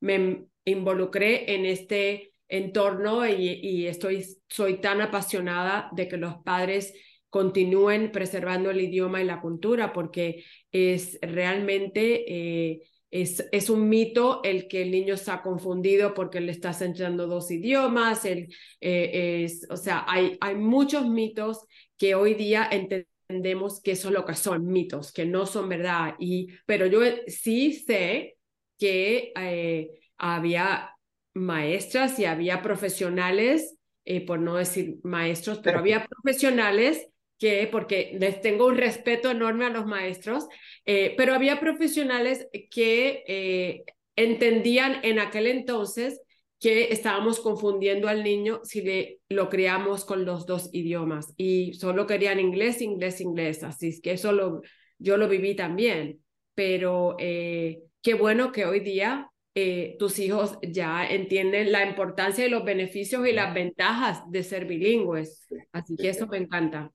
me 0.00 0.44
involucré 0.66 1.54
en 1.54 1.64
este 1.64 2.34
entorno 2.46 3.26
y, 3.26 3.60
y 3.62 3.86
estoy, 3.86 4.26
soy 4.46 4.78
tan 4.80 5.00
apasionada 5.00 5.88
de 5.92 6.06
que 6.06 6.18
los 6.18 6.36
padres 6.44 6.92
continúen 7.30 8.12
preservando 8.12 8.70
el 8.70 8.80
idioma 8.80 9.22
y 9.22 9.24
la 9.24 9.40
cultura, 9.40 9.92
porque 9.92 10.44
es 10.70 11.18
realmente 11.22 12.24
eh, 12.28 12.82
es, 13.10 13.48
es, 13.50 13.70
un 13.70 13.88
mito 13.88 14.40
el 14.44 14.68
que 14.68 14.82
el 14.82 14.90
niño 14.90 15.16
se 15.16 15.30
ha 15.32 15.42
confundido 15.42 16.14
porque 16.14 16.40
le 16.40 16.52
estás 16.52 16.80
enseñando 16.82 17.26
dos 17.26 17.50
idiomas. 17.50 18.24
El, 18.24 18.54
eh, 18.80 19.42
es, 19.44 19.66
o 19.68 19.76
sea, 19.76 20.04
hay, 20.06 20.36
hay 20.40 20.54
muchos 20.54 21.08
mitos 21.08 21.64
que 21.96 22.14
hoy 22.14 22.34
día 22.34 22.68
entendemos 22.70 23.80
que 23.80 23.92
es 23.92 24.04
lo 24.04 24.24
que 24.24 24.34
son 24.34 24.66
mitos, 24.66 25.12
que 25.12 25.26
no 25.26 25.46
son 25.46 25.68
verdad. 25.68 26.14
Y, 26.18 26.48
pero 26.66 26.86
yo 26.86 27.00
sí 27.26 27.72
sé 27.72 28.36
que 28.78 29.32
eh, 29.36 29.90
había 30.16 30.90
maestras 31.34 32.18
y 32.18 32.24
había 32.24 32.62
profesionales, 32.62 33.76
eh, 34.04 34.24
por 34.24 34.40
no 34.40 34.56
decir 34.56 34.98
maestros, 35.02 35.60
pero 35.62 35.78
había 35.78 36.06
profesionales 36.06 37.09
que, 37.40 37.68
porque 37.72 38.16
les 38.20 38.40
tengo 38.42 38.66
un 38.66 38.76
respeto 38.76 39.30
enorme 39.30 39.64
a 39.64 39.70
los 39.70 39.86
maestros, 39.86 40.46
eh, 40.84 41.14
pero 41.16 41.34
había 41.34 41.58
profesionales 41.58 42.46
que 42.70 43.24
eh, 43.26 43.84
entendían 44.14 45.00
en 45.02 45.18
aquel 45.18 45.46
entonces 45.46 46.20
que 46.60 46.92
estábamos 46.92 47.40
confundiendo 47.40 48.06
al 48.08 48.22
niño 48.22 48.60
si 48.64 48.82
le, 48.82 49.20
lo 49.30 49.48
criamos 49.48 50.04
con 50.04 50.26
los 50.26 50.44
dos 50.44 50.68
idiomas 50.72 51.32
y 51.38 51.72
solo 51.72 52.06
querían 52.06 52.38
inglés, 52.38 52.82
inglés, 52.82 53.22
inglés. 53.22 53.64
Así 53.64 53.88
es 53.88 54.00
que 54.02 54.12
eso 54.12 54.32
lo, 54.32 54.60
yo 54.98 55.16
lo 55.16 55.26
viví 55.26 55.56
también. 55.56 56.20
Pero 56.54 57.16
eh, 57.18 57.80
qué 58.02 58.12
bueno 58.12 58.52
que 58.52 58.66
hoy 58.66 58.80
día 58.80 59.30
eh, 59.54 59.96
tus 59.98 60.18
hijos 60.18 60.58
ya 60.62 61.06
entienden 61.06 61.72
la 61.72 61.86
importancia 61.86 62.46
y 62.46 62.50
los 62.50 62.64
beneficios 62.64 63.26
y 63.26 63.32
las 63.32 63.54
ventajas 63.54 64.22
de 64.30 64.42
ser 64.42 64.66
bilingües. 64.66 65.46
Así 65.72 65.96
que 65.96 66.10
eso 66.10 66.26
me 66.26 66.36
encanta. 66.36 66.92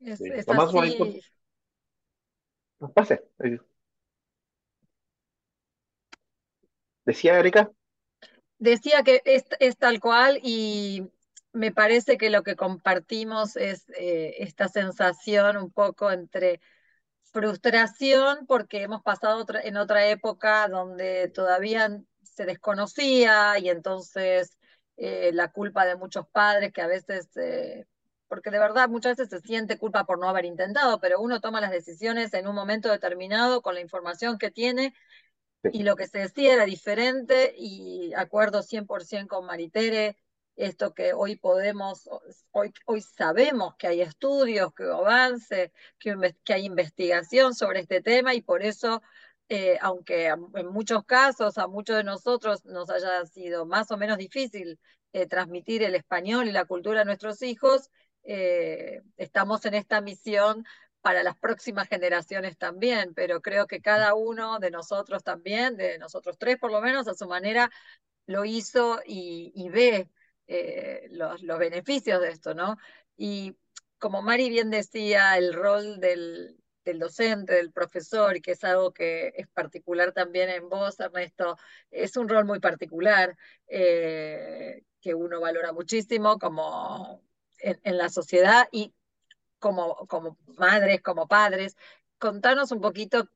Es, 0.00 0.20
es 0.20 0.48
así. 0.48 1.20
Pase. 2.94 3.24
Decía 7.04 7.38
Erika. 7.38 7.70
Decía 8.58 9.02
que 9.02 9.22
es, 9.24 9.44
es, 9.60 9.76
tal 9.76 10.00
cual 10.00 10.40
y 10.42 11.08
me 11.52 11.72
parece 11.72 12.16
que 12.18 12.30
lo 12.30 12.42
que 12.42 12.56
compartimos 12.56 13.56
es 13.56 13.88
eh, 13.98 14.36
esta 14.38 14.68
sensación 14.68 15.56
un 15.56 15.70
poco 15.70 16.10
entre 16.10 16.60
frustración 17.32 18.46
porque 18.46 18.82
hemos 18.82 19.02
pasado 19.02 19.44
en 19.62 19.76
otra 19.76 20.08
época 20.08 20.68
donde 20.68 21.28
todavía 21.28 22.00
se 22.22 22.46
desconocía 22.46 23.58
y 23.58 23.68
entonces 23.68 24.56
eh, 24.96 25.30
la 25.32 25.52
culpa 25.52 25.84
de 25.84 25.96
muchos 25.96 26.26
padres 26.28 26.72
que 26.72 26.82
a 26.82 26.86
veces, 26.86 27.28
eh, 27.36 27.86
porque 28.28 28.50
de 28.50 28.58
verdad 28.58 28.88
muchas 28.88 29.16
veces 29.16 29.30
se 29.30 29.46
siente 29.46 29.78
culpa 29.78 30.04
por 30.04 30.18
no 30.18 30.28
haber 30.28 30.44
intentado, 30.44 30.98
pero 31.00 31.20
uno 31.20 31.40
toma 31.40 31.60
las 31.60 31.70
decisiones 31.70 32.34
en 32.34 32.46
un 32.46 32.54
momento 32.54 32.90
determinado 32.90 33.62
con 33.62 33.74
la 33.74 33.80
información 33.80 34.38
que 34.38 34.50
tiene 34.50 34.94
y 35.72 35.82
lo 35.82 35.96
que 35.96 36.06
se 36.06 36.18
decía 36.18 36.54
era 36.54 36.64
diferente 36.64 37.54
y 37.56 38.12
acuerdo 38.14 38.62
100% 38.62 39.28
con 39.28 39.46
Maritere, 39.46 40.16
esto 40.56 40.94
que 40.94 41.12
hoy 41.12 41.36
podemos, 41.36 42.08
hoy, 42.50 42.72
hoy 42.86 43.00
sabemos 43.02 43.74
que 43.76 43.88
hay 43.88 44.00
estudios, 44.00 44.72
que 44.74 44.84
avance, 44.84 45.72
que, 45.98 46.34
que 46.44 46.54
hay 46.54 46.64
investigación 46.64 47.54
sobre 47.54 47.80
este 47.80 48.00
tema 48.00 48.34
y 48.34 48.40
por 48.40 48.62
eso, 48.62 49.02
eh, 49.48 49.78
aunque 49.80 50.26
en 50.26 50.66
muchos 50.68 51.04
casos 51.04 51.58
a 51.58 51.66
muchos 51.66 51.96
de 51.96 52.04
nosotros 52.04 52.64
nos 52.64 52.88
haya 52.90 53.24
sido 53.26 53.66
más 53.66 53.90
o 53.90 53.96
menos 53.96 54.18
difícil 54.18 54.78
eh, 55.12 55.26
transmitir 55.26 55.82
el 55.82 55.94
español 55.94 56.48
y 56.48 56.52
la 56.52 56.64
cultura 56.64 57.02
a 57.02 57.04
nuestros 57.04 57.42
hijos, 57.42 57.90
eh, 58.26 59.02
estamos 59.16 59.64
en 59.66 59.74
esta 59.74 60.00
misión 60.00 60.64
para 61.00 61.22
las 61.22 61.36
próximas 61.38 61.88
generaciones 61.88 62.58
también, 62.58 63.14
pero 63.14 63.40
creo 63.40 63.66
que 63.66 63.80
cada 63.80 64.14
uno 64.14 64.58
de 64.58 64.70
nosotros 64.70 65.22
también, 65.22 65.76
de 65.76 65.98
nosotros 65.98 66.36
tres 66.38 66.58
por 66.58 66.72
lo 66.72 66.80
menos, 66.80 67.06
a 67.08 67.14
su 67.14 67.28
manera 67.28 67.70
lo 68.26 68.44
hizo 68.44 69.00
y, 69.06 69.68
ve 69.70 70.10
eh, 70.48 71.06
los, 71.10 71.42
los, 71.42 71.58
beneficios 71.58 72.20
de 72.20 72.30
esto, 72.30 72.54
¿no? 72.54 72.76
Y 73.16 73.56
como 73.98 74.22
Mari 74.22 74.48
bien 74.50 74.70
decía, 74.70 75.38
el 75.38 75.54
rol 75.54 76.00
del, 76.00 76.56
del 76.86 76.98
docente, 76.98 77.54
del 77.54 77.72
profesor, 77.72 78.40
que 78.40 78.52
es 78.52 78.64
algo 78.64 78.92
que 78.92 79.32
es 79.36 79.48
particular 79.48 80.12
también 80.12 80.48
en 80.50 80.68
vos, 80.68 80.98
Ernesto, 81.00 81.56
es 81.90 82.16
un 82.16 82.28
rol 82.28 82.44
muy 82.46 82.60
particular 82.60 83.36
eh, 83.66 84.82
que 85.00 85.14
uno 85.14 85.40
valora 85.40 85.72
muchísimo 85.72 86.38
como 86.38 87.22
en, 87.58 87.80
en, 87.82 87.98
la 87.98 88.08
sociedad 88.08 88.68
y 88.72 88.92
como, 89.58 90.06
como 90.06 90.38
madres, 90.56 91.02
como 91.02 91.28
padres. 91.28 91.76
Contanos 92.18 92.72
un 92.72 92.80
poquito 92.80 93.28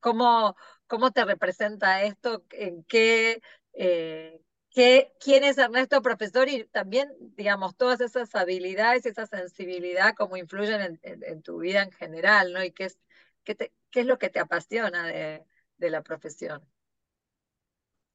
cómo, 0.00 0.56
cómo 0.86 1.10
te 1.10 1.24
representa 1.24 2.02
esto, 2.02 2.44
qué, 2.48 3.40
eh, 3.72 4.40
qué, 4.70 5.12
quién 5.18 5.44
es 5.44 5.58
Ernesto 5.58 6.02
profesor 6.02 6.48
y 6.48 6.64
también, 6.64 7.10
digamos, 7.36 7.76
todas 7.76 8.00
esas 8.00 8.34
habilidades, 8.34 9.06
esa 9.06 9.26
sensibilidad, 9.26 10.14
cómo 10.16 10.36
influyen 10.36 11.00
en, 11.02 11.42
tu 11.42 11.58
vida 11.58 11.82
en 11.82 11.92
general, 11.92 12.52
¿no? 12.52 12.62
Y 12.62 12.72
qué 12.72 12.84
es, 12.84 12.98
qué, 13.44 13.56
qué 13.90 14.00
es 14.00 14.06
lo 14.06 14.18
que 14.18 14.30
te 14.30 14.40
apasiona 14.40 15.06
de, 15.06 15.44
de 15.78 15.90
la 15.90 16.02
profesión. 16.02 16.62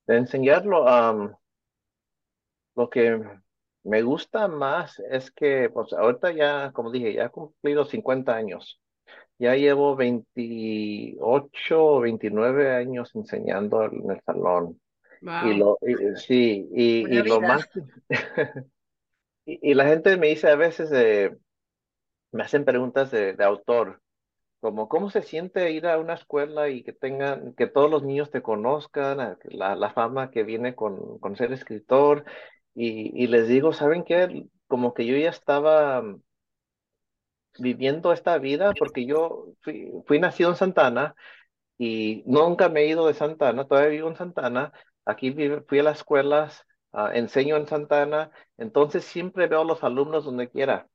De 0.08 0.18
enseñarlo, 0.18 0.86
lo 2.76 2.90
que 2.90 3.20
me 3.84 4.02
gusta 4.02 4.48
más 4.48 5.00
es 5.10 5.32
que, 5.32 5.70
pues 5.70 5.94
ahorita 5.94 6.32
ya, 6.32 6.72
como 6.72 6.92
dije, 6.92 7.14
ya 7.14 7.26
he 7.26 7.30
cumplido 7.30 7.86
50 7.86 8.36
años. 8.36 8.80
Ya 9.38 9.56
llevo 9.56 9.96
28 9.96 11.86
o 11.86 12.02
29 12.02 12.76
años 12.76 13.12
enseñando 13.16 13.84
en 13.84 14.12
el 14.12 14.22
salón. 14.26 14.80
Y 15.22 15.54
lo, 15.56 15.78
sí, 16.16 16.68
y, 16.74 17.08
y 17.10 17.24
lo 17.24 17.42
más... 17.42 17.70
y, 19.46 19.74
la 19.74 19.86
gente 19.86 20.18
me 20.18 20.28
dice 20.28 20.50
a 20.50 20.56
veces, 20.56 20.92
eh, 20.94 21.36
me 22.32 22.44
hacen 22.44 22.66
preguntas 22.66 23.12
de, 23.12 23.34
de, 23.34 23.44
autor, 23.44 24.02
como 24.60 24.90
cómo 24.90 25.10
se 25.10 25.22
siente 25.22 25.72
ir 25.72 25.88
a 25.88 25.98
una 25.98 26.14
escuela 26.14 26.70
y 26.70 26.84
que 26.84 26.94
tengan, 26.94 27.54
que 27.54 27.68
todos 27.68 27.90
los 27.90 28.04
niños 28.04 28.30
te 28.32 28.42
conozcan, 28.42 29.38
la, 29.44 29.76
la 29.76 29.94
fama 29.94 30.32
que 30.32 30.44
viene 30.44 30.76
con, 30.76 31.18
con 31.20 31.36
ser 31.36 31.52
escritor, 31.54 32.26
y, 32.82 33.28
les 33.28 33.48
digo, 33.50 33.74
¿saben 33.74 34.06
qué? 34.06 34.48
Como 34.68 34.94
que 34.94 35.06
yo 35.06 35.18
ya 35.18 35.30
estaba 35.30 36.02
mm, 36.02 36.22
viviendo 37.60 38.14
esta 38.14 38.38
vida 38.38 38.72
porque 38.78 39.06
yo 39.06 39.48
fui, 39.62 39.92
fui 40.08 40.20
nacido 40.20 40.50
en 40.52 40.56
Santana 40.56 41.14
y 41.78 42.24
nunca 42.26 42.70
me 42.70 42.82
he 42.82 42.88
ido 42.88 43.08
de 43.08 43.14
Santana, 43.14 43.68
todavía 43.68 43.90
vivo 43.90 44.10
en 44.10 44.16
Santana, 44.16 44.72
aquí 45.06 45.36
fui 45.68 45.80
a 45.80 45.84
las 45.84 45.98
escuelas, 45.98 46.66
uh, 46.94 47.08
enseño 47.08 47.58
en 47.58 47.68
Santana, 47.68 48.32
entonces 48.58 49.04
siempre 49.04 49.48
veo 49.48 49.62
a 49.62 49.66
los 49.66 49.84
alumnos 49.84 50.24
donde 50.24 50.50
quiera. 50.50 50.88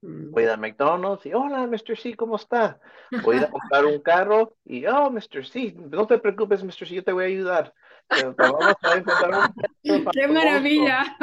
Mm. 0.00 0.30
Voy 0.30 0.44
a 0.46 0.56
McDonald's 0.56 1.26
y 1.26 1.34
hola, 1.34 1.66
Mr. 1.66 1.98
C, 1.98 2.16
¿cómo 2.16 2.36
está? 2.36 2.80
Voy 3.22 3.36
a 3.36 3.50
comprar 3.50 3.84
un 3.84 4.00
carro 4.00 4.56
y 4.64 4.86
oh, 4.86 5.10
Mr. 5.10 5.44
C, 5.44 5.74
no 5.76 6.06
te 6.06 6.18
preocupes, 6.18 6.64
Mr. 6.64 6.88
C, 6.88 6.94
yo 6.94 7.04
te 7.04 7.12
voy 7.12 7.24
a 7.24 7.28
ayudar. 7.28 7.74
¡Qué 10.12 10.28
maravilla! 10.28 11.18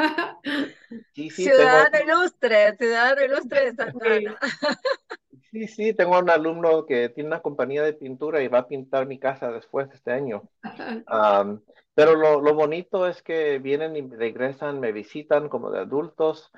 ciudadano 1.14 1.98
ilustre, 2.04 2.76
ciudadano 2.76 3.24
ilustre 3.24 3.64
de 3.64 3.74
Santana. 3.74 4.38
Sí, 5.50 5.66
sí, 5.66 5.94
tengo 5.94 6.18
un 6.18 6.28
alumno 6.28 6.84
que 6.84 7.08
tiene 7.08 7.28
una 7.28 7.40
compañía 7.40 7.82
de 7.82 7.94
pintura 7.94 8.42
y 8.42 8.48
va 8.48 8.58
a 8.58 8.68
pintar 8.68 9.06
mi 9.06 9.18
casa 9.18 9.50
después 9.50 9.88
de 9.88 9.94
este 9.94 10.12
año. 10.12 10.42
pero 11.94 12.16
lo, 12.16 12.42
lo, 12.42 12.54
bonito 12.54 13.08
es 13.08 13.22
que 13.22 13.58
vienen 13.58 13.96
y 13.96 14.02
regresan, 14.02 14.78
me 14.78 14.92
visitan 14.92 15.48
como 15.48 15.70
de 15.70 15.78
adultos 15.78 16.52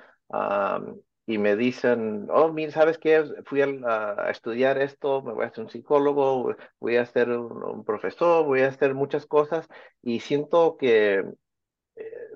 y 1.31 1.37
me 1.37 1.55
dicen, 1.55 2.27
oh, 2.29 2.51
mira, 2.51 2.71
¿sabes 2.71 2.97
qué? 2.97 3.23
Fui 3.45 3.61
a, 3.61 4.29
estudiar 4.29 4.81
esto, 4.81 5.21
me 5.21 5.31
voy 5.31 5.45
a 5.45 5.47
hacer 5.47 5.63
un 5.63 5.69
psicólogo, 5.69 6.55
voy 6.79 6.97
a 6.97 7.05
ser 7.05 7.29
un, 7.29 7.85
profesor, 7.85 8.45
voy 8.45 8.61
a 8.61 8.67
hacer 8.67 8.93
muchas 8.93 9.25
cosas 9.25 9.67
y 10.01 10.19
siento 10.19 10.75
que 10.77 11.23
eh, 11.95 12.27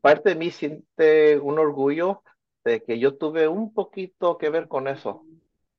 parte 0.00 0.30
de 0.30 0.34
mí 0.34 0.50
siente 0.50 1.38
un 1.38 1.60
orgullo 1.60 2.22
de 2.64 2.82
que 2.82 2.98
yo 2.98 3.16
tuve 3.16 3.46
un 3.46 3.72
poquito 3.72 4.36
que 4.36 4.50
ver 4.50 4.66
con 4.66 4.88
eso. 4.88 5.24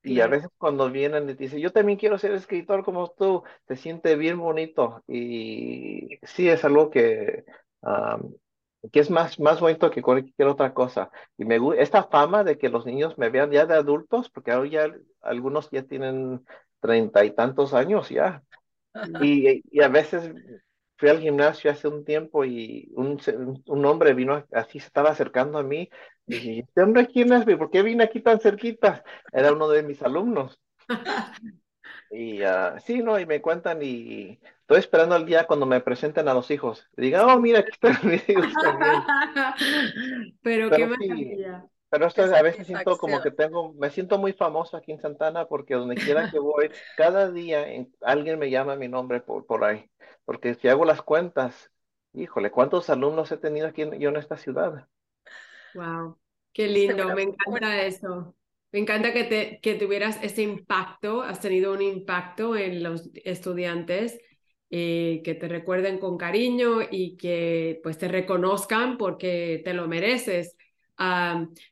Y 0.04 0.22
a 0.22 0.28
veces 0.28 0.50
cuando 0.60 0.92
vienen 0.92 1.30
y 1.30 1.34
dicen, 1.34 1.60
yo 1.60 1.72
también 1.72 1.98
quiero 1.98 2.20
ser 2.20 2.32
escritor 2.34 2.86
como 2.86 3.10
tú, 3.10 3.44
se 3.68 3.76
siente 3.76 4.16
bien 4.16 4.38
bonito. 4.38 5.04
Y 5.08 6.20
sí, 6.22 6.48
es 6.48 6.64
algo 6.64 6.92
que 6.92 7.44
que 8.92 9.00
es 9.00 9.10
más, 9.10 9.40
más 9.40 9.60
bonito 9.60 9.90
que 9.90 10.02
cualquier 10.02 10.48
otra 10.48 10.74
cosa. 10.74 11.10
Y 11.38 11.46
me 11.46 11.60
esta 11.78 12.04
fama 12.04 12.44
de 12.44 12.58
que 12.58 12.70
los 12.70 12.86
niños 12.86 13.18
me 13.18 13.30
vean 13.30 13.52
ya 13.52 13.66
de 13.66 13.76
adultos, 13.76 14.30
porque 14.30 14.52
ahora 14.52 14.70
ya 14.70 14.94
algunos 15.22 15.70
ya 15.72 15.84
tienen 15.84 16.46
treinta 16.80 17.26
y 17.26 17.32
tantos 17.32 17.74
años 17.74 18.10
ya. 18.10 18.44
Y, 19.22 19.62
y, 19.70 19.82
a 19.82 19.90
veces 19.90 20.34
fui 20.98 21.10
al 21.10 21.20
gimnasio 21.20 21.70
hace 21.70 21.88
un 21.88 22.06
tiempo 22.06 22.46
y 22.46 22.90
un, 22.96 23.20
un 23.66 23.86
hombre 23.86 24.14
vino 24.14 24.46
así, 24.54 24.80
se 24.80 24.88
estaba 24.88 25.10
acercando 25.10 25.58
a 25.58 25.64
mí. 25.64 25.90
Y 26.28 26.36
dije, 26.36 26.60
¿este 26.60 26.82
hombre 26.82 27.08
quién 27.08 27.34
es? 27.34 27.46
¿Por 27.46 27.70
qué 27.70 27.84
vine 27.84 28.04
aquí 28.06 28.22
tan 28.22 28.40
cerquita? 28.40 29.04
Era 29.32 29.54
uno 29.54 29.68
de 29.68 29.84
mis 29.84 30.02
alumnos. 30.02 30.60
Y 32.16 32.42
uh, 32.44 32.80
sí, 32.80 33.04
no, 33.04 33.20
y 33.20 33.26
me 33.26 33.42
cuentan 33.42 33.82
y 33.82 34.40
estoy 34.62 34.80
esperando 34.80 35.18
el 35.18 35.26
día 35.26 35.46
cuando 35.46 35.66
me 35.66 35.82
presenten 35.82 36.30
a 36.30 36.34
los 36.34 36.50
hijos. 36.50 36.88
Digan, 36.96 37.30
oh, 37.30 37.40
mira, 37.42 37.60
aquí 37.60 37.72
están 37.72 37.98
mis 38.04 38.24
hijos 38.30 38.54
también. 38.54 39.04
Pero, 40.42 40.70
qué 40.70 40.88
maravilla. 40.88 41.66
pero 41.90 42.08
esto 42.08 42.24
a 42.24 42.42
veces 42.42 42.68
siento 42.68 42.98
como 42.98 43.22
que 43.22 43.32
tengo, 43.32 43.74
me 43.74 43.90
siento 43.90 44.18
muy 44.18 44.32
famoso 44.32 44.78
aquí 44.78 44.94
en 44.94 45.02
Santana 45.02 45.46
porque 45.48 45.74
donde 45.74 45.96
quiera 45.96 46.32
que 46.32 46.40
voy, 46.40 46.72
cada 46.96 47.30
día 47.32 47.66
alguien 48.02 48.40
me 48.40 48.50
llama 48.50 48.78
mi 48.78 48.88
nombre 48.88 49.20
por, 49.20 49.46
por 49.46 49.66
ahí. 49.66 49.90
Porque 50.24 50.56
si 50.56 50.70
hago 50.70 50.86
las 50.86 51.02
cuentas, 51.02 51.70
híjole, 52.14 52.50
¿cuántos 52.50 52.90
alumnos 52.90 53.30
he 53.34 53.38
tenido 53.38 53.68
aquí 53.68 53.82
en, 53.82 54.00
yo 54.00 54.08
en 54.08 54.16
esta 54.16 54.38
ciudad? 54.38 54.88
Wow, 55.74 56.18
qué 56.54 56.70
lindo, 56.70 57.14
me 57.14 57.24
encanta 57.24 57.82
eso. 57.82 58.34
Me 58.72 58.80
encanta 58.80 59.14
que, 59.14 59.24
te, 59.24 59.60
que 59.62 59.76
tuvieras 59.76 60.20
ese 60.22 60.42
impacto, 60.42 61.22
has 61.22 61.40
tenido 61.40 61.74
un 61.74 61.82
impacto 61.82 62.58
en 62.58 62.84
los 62.84 63.10
estudiantes, 63.24 64.20
eh, 64.70 65.22
que 65.24 65.36
te 65.36 65.48
recuerden 65.48 65.98
con 66.00 66.18
cariño 66.18 66.80
y 66.90 67.16
que 67.16 67.80
pues 67.84 67.98
te 67.98 68.08
reconozcan 68.10 68.98
porque 68.98 69.62
te 69.64 69.74
lo 69.74 69.88
mereces. 69.88 70.58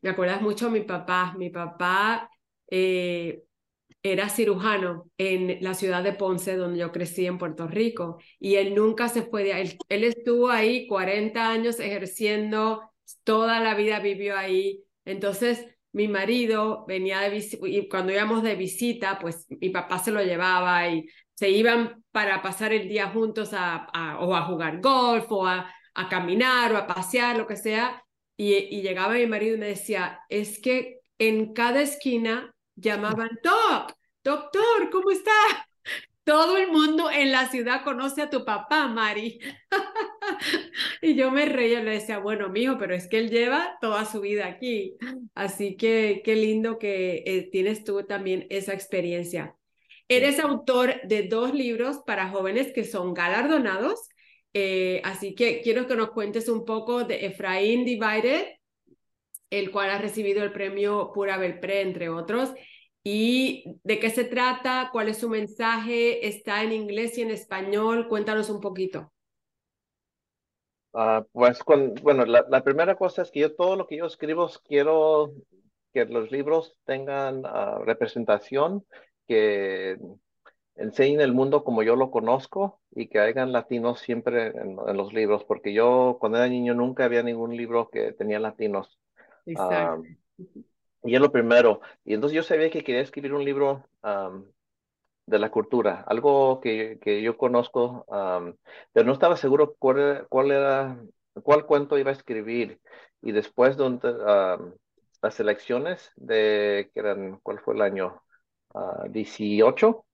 me 0.01 0.09
acuerdas 0.09 0.41
mucho 0.41 0.67
a 0.67 0.69
mi 0.69 0.81
papá, 0.81 1.33
mi 1.37 1.49
papá 1.49 2.29
eh, 2.69 3.43
era 4.03 4.29
cirujano 4.29 5.09
en 5.17 5.57
la 5.61 5.73
ciudad 5.73 6.03
de 6.03 6.13
Ponce, 6.13 6.55
donde 6.57 6.79
yo 6.79 6.91
crecí 6.91 7.25
en 7.25 7.37
Puerto 7.37 7.67
Rico, 7.67 8.19
y 8.39 8.55
él 8.55 8.75
nunca 8.75 9.09
se 9.09 9.23
fue 9.23 9.43
de 9.43 9.53
ahí. 9.53 9.77
Él 9.89 10.03
estuvo 10.03 10.49
ahí 10.49 10.87
40 10.87 11.49
años 11.49 11.79
ejerciendo, 11.79 12.81
toda 13.23 13.59
la 13.61 13.75
vida 13.75 13.99
vivió 13.99 14.37
ahí. 14.37 14.83
Entonces, 15.05 15.65
mi 15.93 16.07
marido 16.07 16.85
venía 16.87 17.21
de 17.21 17.29
visita, 17.29 17.67
y 17.67 17.87
cuando 17.87 18.11
íbamos 18.11 18.43
de 18.43 18.55
visita, 18.55 19.19
pues 19.19 19.45
mi 19.49 19.69
papá 19.69 19.99
se 19.99 20.11
lo 20.11 20.21
llevaba 20.21 20.87
y 20.89 21.07
se 21.35 21.49
iban 21.49 22.03
para 22.11 22.41
pasar 22.41 22.73
el 22.73 22.89
día 22.89 23.09
juntos 23.09 23.51
a, 23.53 23.87
o 24.19 24.35
a 24.35 24.41
jugar 24.43 24.81
golf 24.81 25.31
o 25.31 25.47
a, 25.47 25.71
a, 25.93 26.09
caminar 26.09 26.73
o 26.73 26.77
a 26.77 26.87
pasear, 26.87 27.37
lo 27.37 27.47
que 27.47 27.55
sea. 27.55 28.03
Y, 28.35 28.53
y 28.53 28.81
llegaba 28.81 29.13
mi 29.13 29.27
marido 29.27 29.55
y 29.55 29.59
me 29.59 29.67
decía, 29.67 30.19
es 30.29 30.59
que 30.59 30.99
en 31.19 31.53
cada 31.53 31.81
esquina 31.81 32.53
llamaban, 32.75 33.29
Doc, 33.43 33.93
doctor, 34.23 34.89
¿cómo 34.91 35.11
está? 35.11 35.31
Todo 36.23 36.57
el 36.57 36.71
mundo 36.71 37.11
en 37.11 37.31
la 37.31 37.49
ciudad 37.49 37.83
conoce 37.83 38.21
a 38.21 38.29
tu 38.29 38.43
papá, 38.45 38.87
Mari. 38.87 39.39
y 41.01 41.15
yo 41.15 41.31
me 41.31 41.45
reía 41.45 41.79
y 41.79 41.83
le 41.83 41.91
decía, 41.91 42.19
bueno, 42.19 42.49
mijo, 42.49 42.77
pero 42.77 42.95
es 42.95 43.07
que 43.07 43.17
él 43.17 43.29
lleva 43.29 43.77
toda 43.81 44.05
su 44.05 44.21
vida 44.21 44.47
aquí. 44.47 44.95
Así 45.35 45.75
que 45.77 46.21
qué 46.23 46.35
lindo 46.35 46.79
que 46.79 47.23
eh, 47.25 47.49
tienes 47.51 47.83
tú 47.83 48.03
también 48.03 48.47
esa 48.49 48.73
experiencia. 48.73 49.55
Eres 50.07 50.39
autor 50.39 51.01
de 51.03 51.23
dos 51.23 51.53
libros 51.53 51.99
para 52.05 52.29
jóvenes 52.29 52.71
que 52.73 52.83
son 52.83 53.13
galardonados. 53.13 54.09
Eh, 54.53 55.01
así 55.03 55.33
que 55.33 55.61
quiero 55.61 55.87
que 55.87 55.95
nos 55.95 56.11
cuentes 56.11 56.49
un 56.49 56.65
poco 56.65 57.03
de 57.03 57.25
Efraín 57.25 57.85
Divided, 57.85 58.45
el 59.49 59.71
cual 59.71 59.89
ha 59.89 59.97
recibido 59.97 60.43
el 60.43 60.51
premio 60.51 61.11
Pura 61.13 61.37
Belpré, 61.37 61.81
entre 61.81 62.09
otros, 62.09 62.53
¿Y 63.03 63.79
de 63.83 63.99
qué 63.99 64.09
se 64.09 64.23
trata? 64.23 64.89
¿Cuál 64.93 65.09
es 65.09 65.17
su 65.17 65.29
mensaje? 65.29 66.25
¿Está 66.25 66.63
en 66.63 66.71
inglés 66.71 67.17
y 67.17 67.21
en 67.21 67.31
español? 67.31 68.07
Cuéntanos 68.07 68.49
un 68.49 68.61
poquito. 68.61 69.11
Ah, 70.93 71.25
pues 71.31 71.59
bueno, 72.03 72.25
la, 72.25 72.63
primera 72.63 72.95
cosa 72.95 73.23
es 73.23 73.31
que 73.31 73.39
yo 73.39 73.55
todo 73.55 73.75
lo 73.75 73.87
que 73.87 73.97
yo 73.97 74.05
escribo 74.05 74.49
quiero 74.63 75.33
que 75.91 76.05
los 76.05 76.31
libros 76.31 76.77
tengan 76.85 77.43
ah, 77.45 77.79
representación, 77.83 78.85
que 79.27 79.97
enseñen 80.75 81.21
el 81.21 81.33
mundo 81.33 81.63
como 81.63 81.83
yo 81.83 81.95
lo 81.95 82.11
conozco 82.11 82.79
y 82.91 83.07
que 83.07 83.19
hayan 83.19 83.51
latinos 83.51 83.99
siempre 83.99 84.47
en, 84.47 84.75
los 84.75 85.13
libros, 85.13 85.43
porque 85.45 85.73
yo 85.73 86.17
cuando 86.19 86.37
era 86.37 86.47
niño 86.47 86.73
nunca 86.73 87.05
había 87.05 87.23
ningún 87.23 87.55
libro 87.55 87.89
que 87.89 88.13
tenía 88.13 88.39
latinos. 88.39 88.99
Exacto. 89.45 90.03
Y 91.05 91.15
es 91.15 91.21
lo 91.21 91.31
primero. 91.31 91.81
Y 92.05 92.13
entonces 92.13 92.35
yo 92.35 92.43
sabía 92.43 92.69
que 92.69 92.83
quería 92.83 93.01
escribir 93.01 93.33
un 93.33 93.43
libro 93.43 93.85
de 95.25 95.39
la 95.39 95.49
cultura, 95.51 96.03
algo 96.07 96.59
que, 96.61 96.99
que 97.01 97.21
yo 97.21 97.37
conozco, 97.37 98.05
pero 98.91 99.05
no 99.05 99.13
estaba 99.13 99.37
seguro 99.37 99.75
cuál, 99.79 100.27
cuál, 100.29 100.51
era, 100.51 100.99
cuál 101.43 101.65
cuento 101.65 101.97
iba 101.97 102.09
a 102.11 102.13
escribir. 102.13 102.79
Y 103.21 103.31
después 103.31 103.77
donde, 103.77 104.13
las 105.21 105.39
elecciones 105.39 106.11
de, 106.15 106.91
que 106.93 106.99
eran, 106.99 107.39
¿cuál 107.41 107.59
fue 107.59 107.75
el 107.75 107.81
año? 107.81 108.21
18. 109.09 110.05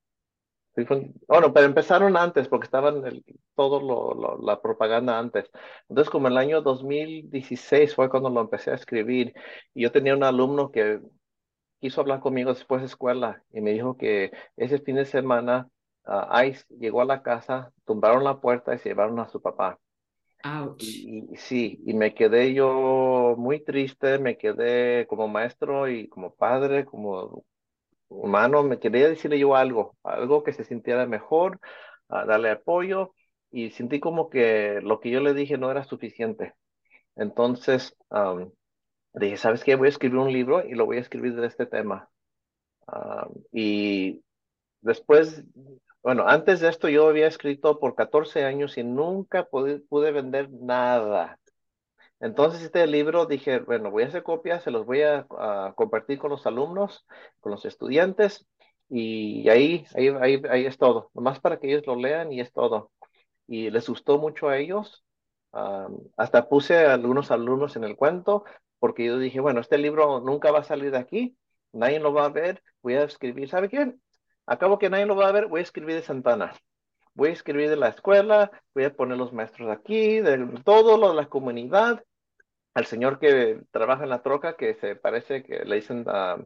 Bueno, 1.26 1.52
pero 1.52 1.66
empezaron 1.66 2.16
antes 2.16 2.48
porque 2.48 2.64
estaban 2.64 3.04
el, 3.06 3.24
todo 3.54 3.80
lo, 3.80 4.38
la 4.42 4.62
propaganda 4.62 5.18
antes. 5.18 5.50
Entonces, 5.88 6.10
como 6.10 6.28
el 6.28 6.36
año 6.38 6.62
2016 6.62 7.94
fue 7.94 8.08
cuando 8.08 8.30
lo 8.30 8.40
empecé 8.40 8.70
a 8.70 8.74
escribir 8.74 9.34
y 9.74 9.82
yo 9.82 9.92
tenía 9.92 10.14
un 10.14 10.24
alumno 10.24 10.70
que 10.70 11.00
quiso 11.80 12.00
hablar 12.00 12.20
conmigo 12.20 12.52
después 12.52 12.82
de 12.82 12.86
escuela 12.86 13.42
y 13.52 13.60
me 13.60 13.72
dijo 13.72 13.96
que 13.96 14.30
ese 14.56 14.78
fin 14.80 14.96
de 14.96 15.04
semana 15.06 15.68
uh, 16.06 16.42
Ice 16.44 16.64
llegó 16.78 17.00
a 17.00 17.06
la 17.06 17.22
casa, 17.22 17.72
tumbaron 17.84 18.24
la 18.24 18.40
puerta 18.40 18.74
y 18.74 18.78
se 18.78 18.90
llevaron 18.90 19.18
a 19.20 19.28
su 19.28 19.40
papá. 19.42 19.78
Y, 20.78 21.32
y, 21.32 21.36
sí, 21.36 21.80
y 21.86 21.94
me 21.94 22.14
quedé 22.14 22.54
yo 22.54 23.34
muy 23.36 23.62
triste, 23.64 24.18
me 24.18 24.38
quedé 24.38 25.06
como 25.06 25.28
maestro 25.28 25.88
y 25.88 26.08
como 26.08 26.34
padre, 26.34 26.84
como 26.86 27.44
humano, 28.08 28.62
me 28.62 28.78
quería 28.78 29.08
decirle 29.08 29.38
yo 29.38 29.54
algo, 29.54 29.96
algo 30.02 30.42
que 30.42 30.52
se 30.52 30.64
sintiera 30.64 31.06
mejor, 31.06 31.60
darle 32.08 32.50
apoyo 32.50 33.14
y 33.50 33.70
sentí 33.70 34.00
como 34.00 34.30
que 34.30 34.80
lo 34.82 35.00
que 35.00 35.10
yo 35.10 35.20
le 35.20 35.34
dije 35.34 35.58
no 35.58 35.70
era 35.70 35.84
suficiente. 35.84 36.54
Entonces 37.16 37.96
dije, 39.14 39.36
¿sabes 39.36 39.64
qué? 39.64 39.76
Voy 39.76 39.86
a 39.86 39.90
escribir 39.90 40.18
un 40.18 40.32
libro 40.32 40.64
y 40.64 40.74
lo 40.74 40.86
voy 40.86 40.98
a 40.98 41.00
escribir 41.00 41.34
de 41.36 41.46
este 41.46 41.66
tema. 41.66 42.08
y 43.52 44.22
después, 44.80 45.44
bueno, 46.02 46.26
antes 46.26 46.60
de 46.60 46.68
esto 46.68 46.88
yo 46.88 47.08
había 47.08 47.26
escrito 47.26 47.78
por 47.78 47.94
14 47.94 48.44
años 48.44 48.78
y 48.78 48.84
nunca 48.84 49.44
pude, 49.44 49.80
pude 49.80 50.12
vender 50.12 50.50
nada, 50.50 51.40
entonces, 52.20 52.62
este 52.62 52.86
libro 52.86 53.24
dije, 53.26 53.60
bueno, 53.60 53.90
voy 53.90 54.02
a 54.02 54.06
hacer 54.08 54.22
copias, 54.22 54.62
se 54.62 54.70
los 54.70 54.84
voy 54.86 55.02
a, 55.02 55.26
compartir 55.74 56.18
con 56.18 56.30
los 56.30 56.46
alumnos, 56.46 57.06
con 57.40 57.50
los 57.52 57.64
estudiantes, 57.64 58.46
y 58.90 59.48
ahí, 59.48 59.86
ahí, 59.94 60.08
ahí, 60.08 60.42
ahí, 60.50 60.66
es 60.66 60.76
todo, 60.78 61.10
nomás 61.14 61.40
para 61.40 61.58
que 61.58 61.68
ellos 61.68 61.86
lo 61.86 61.96
lean 61.96 62.32
y 62.32 62.40
es 62.40 62.52
todo. 62.52 62.90
Y 63.46 63.70
les 63.70 63.88
gustó 63.88 64.18
mucho 64.18 64.48
a 64.48 64.58
ellos. 64.58 65.04
hasta 66.16 66.48
puse 66.48 66.86
a 66.86 66.94
algunos 66.94 67.30
alumnos 67.30 67.76
en 67.76 67.84
el 67.84 67.96
cuento, 67.96 68.44
porque 68.80 69.04
yo 69.04 69.18
dije, 69.18 69.38
bueno, 69.40 69.60
este 69.60 69.78
libro 69.78 70.20
nunca 70.20 70.50
va 70.50 70.60
a 70.60 70.64
salir 70.64 70.90
de 70.90 70.98
aquí, 70.98 71.36
nadie 71.72 72.00
lo 72.00 72.12
va 72.12 72.24
a 72.24 72.30
ver, 72.30 72.62
voy 72.82 72.94
a 72.94 73.04
escribir, 73.04 73.48
¿sabe 73.48 73.68
qué? 73.68 73.94
Acabo 74.46 74.78
que 74.78 74.90
nadie 74.90 75.06
lo 75.06 75.14
va 75.14 75.28
a 75.28 75.32
ver, 75.32 75.46
voy 75.46 75.60
a 75.60 75.62
escribir 75.62 75.94
de 75.94 76.02
Santana 76.02 76.52
voy 77.14 77.30
a 77.30 77.32
escribir 77.32 77.68
de 77.68 77.76
la 77.76 77.88
escuela, 77.88 78.50
voy 78.74 78.84
a 78.84 78.94
poner 78.94 79.18
los 79.18 79.32
maestros 79.32 79.70
aquí, 79.70 80.20
de 80.20 80.38
todo 80.64 80.96
lo 80.96 81.10
de 81.10 81.16
la 81.16 81.26
comunidad, 81.26 82.02
al 82.74 82.86
señor 82.86 83.18
que 83.18 83.60
trabaja 83.70 84.04
en 84.04 84.10
la 84.10 84.22
troca, 84.22 84.56
que 84.56 84.74
se 84.76 84.96
parece 84.96 85.42
que 85.42 85.64
le 85.64 85.76
dicen 85.76 86.04
a 86.08 86.36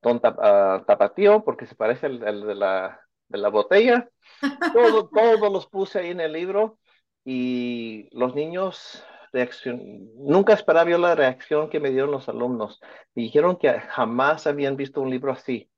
Don 0.00 0.20
Tapatío, 0.20 1.44
porque 1.44 1.66
se 1.66 1.74
parece 1.74 2.06
el, 2.06 2.20
de, 2.20 2.54
la, 2.54 3.00
de 3.28 3.38
la 3.38 3.48
botella. 3.48 4.08
Todo, 4.72 5.08
todos 5.08 5.52
los 5.52 5.66
puse 5.66 5.98
ahí 5.98 6.10
en 6.10 6.20
el 6.20 6.32
libro 6.32 6.78
y 7.24 8.08
los 8.12 8.34
niños 8.34 9.04
reacción, 9.32 9.80
nunca 10.16 10.54
esperaba 10.54 10.90
yo 10.90 10.98
la 10.98 11.14
reacción 11.14 11.70
que 11.70 11.80
me 11.80 11.90
dieron 11.90 12.10
los 12.10 12.28
alumnos. 12.28 12.80
Me 13.14 13.22
dijeron 13.22 13.56
que 13.56 13.70
jamás 13.72 14.46
habían 14.46 14.76
visto 14.76 15.00
un 15.00 15.10
libro 15.10 15.32
así. 15.32 15.70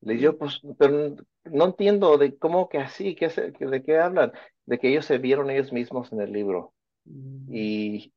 Le 0.00 0.14
digo, 0.14 0.36
pues, 0.36 0.60
pero 0.78 1.16
no 1.44 1.64
entiendo 1.64 2.18
de 2.18 2.36
cómo 2.36 2.68
que 2.68 2.78
así, 2.78 3.14
¿qué, 3.14 3.28
de 3.28 3.82
qué 3.82 3.98
hablan, 3.98 4.32
de 4.66 4.78
que 4.78 4.88
ellos 4.88 5.06
se 5.06 5.18
vieron 5.18 5.50
ellos 5.50 5.72
mismos 5.72 6.12
en 6.12 6.20
el 6.20 6.32
libro. 6.32 6.74
Mm. 7.04 7.54
Y 7.54 8.12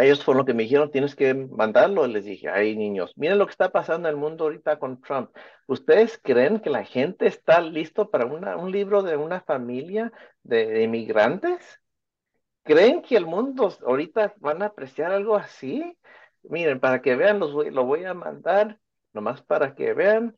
ellos 0.00 0.24
fueron 0.24 0.38
lo 0.38 0.44
que 0.44 0.54
me 0.54 0.62
dijeron, 0.62 0.90
tienes 0.90 1.14
que 1.14 1.34
mandarlo. 1.34 2.06
Les 2.06 2.24
dije, 2.24 2.48
ay 2.48 2.76
niños, 2.76 3.12
miren 3.16 3.38
lo 3.38 3.46
que 3.46 3.52
está 3.52 3.70
pasando 3.70 4.08
en 4.08 4.14
el 4.14 4.20
mundo 4.20 4.44
ahorita 4.44 4.78
con 4.78 5.00
Trump. 5.00 5.30
¿Ustedes 5.66 6.18
creen 6.22 6.60
que 6.60 6.70
la 6.70 6.84
gente 6.84 7.26
está 7.26 7.60
listo 7.60 8.10
para 8.10 8.26
una, 8.26 8.56
un 8.56 8.72
libro 8.72 9.02
de 9.02 9.16
una 9.16 9.40
familia 9.42 10.12
de, 10.42 10.82
inmigrantes? 10.82 11.80
¿Creen 12.62 13.02
que 13.02 13.16
el 13.16 13.26
mundo 13.26 13.72
ahorita 13.86 14.34
van 14.38 14.62
a 14.62 14.66
apreciar 14.66 15.12
algo 15.12 15.36
así? 15.36 15.96
Miren, 16.42 16.80
para 16.80 17.02
que 17.02 17.16
vean, 17.16 17.38
los 17.38 17.52
lo 17.52 17.84
voy 17.84 18.04
a 18.04 18.14
mandar, 18.14 18.78
nomás 19.12 19.42
para 19.42 19.74
que 19.74 19.92
vean. 19.94 20.36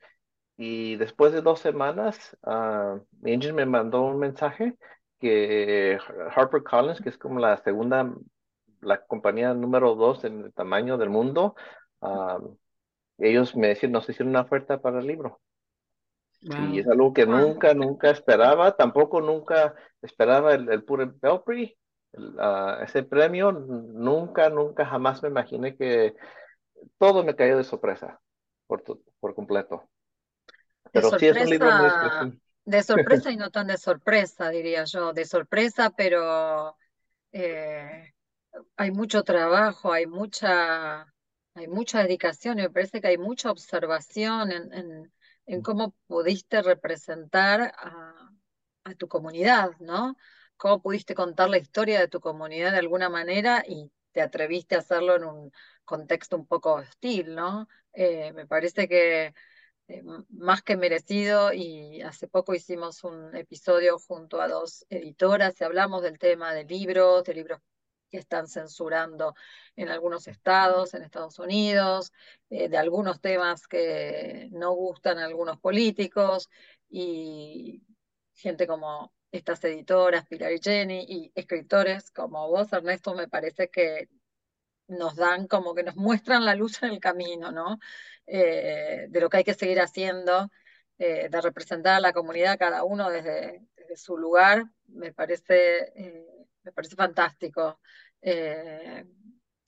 Y 0.57 0.97
después 0.97 1.33
de 1.33 1.41
dos 1.41 1.61
semanas, 1.61 2.37
uh, 2.43 3.01
me 3.21 3.67
mandó 3.67 4.03
un 4.03 4.19
mensaje 4.19 4.77
que 5.19 5.99
HarperCollins, 6.35 7.01
que 7.01 7.09
es 7.09 7.19
como 7.19 7.39
la 7.39 7.57
segunda 7.59 8.13
la 8.83 9.05
compañía 9.05 9.55
número 9.55 9.95
dos 9.95 10.25
en 10.25 10.45
el 10.45 10.53
tamaño 10.53 10.99
del 10.99 11.09
mundo, 11.09 11.55
ellos 13.19 13.57
me 13.57 13.69
decían, 13.69 13.93
nos 13.93 14.09
hicieron 14.09 14.31
una 14.31 14.43
oferta 14.43 14.81
para 14.81 14.99
el 14.99 15.07
libro. 15.07 15.41
Y 16.41 16.81
es 16.81 16.89
algo 16.89 17.13
que 17.13 17.25
nunca, 17.25 17.73
nunca 17.73 18.11
esperaba, 18.11 18.77
tampoco 18.77 19.21
nunca 19.21 19.75
esperaba 20.03 20.55
el, 20.55 20.69
el 20.71 20.83
Pure 20.83 21.13
Belpre, 21.21 21.77
ese 22.83 23.03
premio, 23.03 23.53
nunca, 23.53 24.51
nunca, 24.51 24.85
jamás 24.85 25.23
me 25.23 25.29
imaginé 25.29 25.77
que 25.77 26.15
todo 26.99 27.25
me 27.25 27.35
cayó 27.35 27.57
de 27.57 27.65
sorpresa, 27.65 28.21
por, 28.67 28.83
por 29.21 29.35
completo. 29.35 29.89
Pero 30.93 31.19
sí 31.19 31.27
es 31.27 31.37
un 31.37 31.49
libro 31.49 31.71
muy 31.71 32.41
De 32.65 32.83
sorpresa 32.83 33.31
y 33.31 33.37
no 33.39 33.51
tan 33.51 33.69
de 33.69 33.79
sorpresa, 33.79 34.51
diría 34.51 34.85
yo, 34.85 35.13
de 35.13 35.25
sorpresa, 35.25 35.91
pero 35.91 36.77
eh, 37.33 38.13
hay 38.77 38.91
mucho 38.91 39.23
trabajo, 39.25 39.93
hay 39.93 40.07
mucha, 40.07 41.07
hay 41.55 41.69
mucha 41.69 42.03
dedicación 42.03 42.59
y 42.59 42.63
me 42.63 42.71
parece 42.71 43.01
que 43.01 43.09
hay 43.09 43.19
mucha 43.19 43.51
observación 43.51 44.53
en, 44.53 45.13
en, 45.47 45.63
cómo 45.63 45.95
pudiste 46.07 46.63
representar 46.63 47.73
a, 47.79 48.31
a 48.85 48.95
tu 48.95 49.09
comunidad, 49.09 49.71
¿no? 49.81 50.17
Cómo 50.63 50.81
pudiste 50.81 51.17
contar 51.17 51.51
la 51.51 51.59
historia 51.59 51.99
de 51.99 52.07
tu 52.07 52.21
comunidad 52.21 52.71
de 52.71 52.79
alguna 52.79 53.09
manera 53.09 53.65
y 53.67 53.91
te 54.13 54.23
atreviste 54.23 54.77
a 54.77 54.79
hacerlo 54.79 55.17
en 55.17 55.25
un 55.25 55.53
contexto 55.85 56.37
un 56.37 56.47
poco 56.47 56.75
hostil, 56.75 57.35
¿no? 57.35 57.67
Eh, 57.93 58.33
me 58.33 58.47
parece 58.47 58.87
que 58.87 59.35
eh, 59.89 60.03
más 60.29 60.63
que 60.63 60.77
merecido 60.77 61.53
y 61.53 62.01
hace 62.03 62.29
poco 62.29 62.55
hicimos 62.55 63.03
un 63.03 63.35
episodio 63.35 63.99
junto 63.99 64.41
a 64.41 64.47
dos 64.47 64.87
editoras 64.89 65.61
y 65.61 65.65
hablamos 65.65 66.01
del 66.03 66.21
tema 66.21 66.55
de 66.55 66.63
libros, 66.65 67.25
de 67.25 67.35
libros 67.35 67.59
que 68.09 68.19
están 68.19 68.47
censurando 68.47 69.35
en 69.75 69.89
algunos 69.89 70.29
estados, 70.29 70.95
en 70.95 71.03
Estados 71.03 71.41
Unidos, 71.41 72.13
eh, 72.51 72.69
de 72.69 72.79
algunos 72.79 73.21
temas 73.21 73.67
que 73.67 74.49
no 74.53 74.73
gustan 74.75 75.19
a 75.19 75.25
algunos 75.25 75.59
políticos 75.59 76.49
y 76.89 77.83
gente 78.35 78.69
como 78.69 79.13
estas 79.33 79.65
editoras, 79.65 80.27
Pilar 80.27 80.53
y 80.53 80.61
Jenny, 80.63 81.05
y 81.09 81.33
escritores 81.35 82.11
como 82.11 82.49
vos, 82.49 82.73
Ernesto, 82.73 83.15
me 83.15 83.29
parece 83.29 83.69
que 83.71 84.09
nos 84.89 85.17
dan 85.17 85.47
como 85.47 85.75
que 85.75 85.83
nos 85.83 85.97
muestran 85.97 86.45
la 86.45 86.55
luz 86.55 86.83
en 86.83 86.91
el 86.91 87.01
camino, 87.01 87.51
¿no? 87.51 87.79
Eh, 88.27 89.07
de 89.09 89.21
lo 89.21 89.29
que 89.29 89.39
hay 89.39 89.45
que 89.45 89.55
seguir 89.55 89.81
haciendo, 89.81 90.51
eh, 90.99 91.29
de 91.31 91.41
representar 91.41 91.97
a 91.97 92.01
la 92.01 92.13
comunidad, 92.13 92.59
cada 92.59 92.85
uno 92.85 93.11
desde, 93.11 93.63
su 93.97 94.17
lugar, 94.17 94.65
me 94.87 95.13
parece, 95.13 95.93
eh, 95.97 96.27
me 96.63 96.73
parece 96.73 96.97
fantástico. 96.97 97.79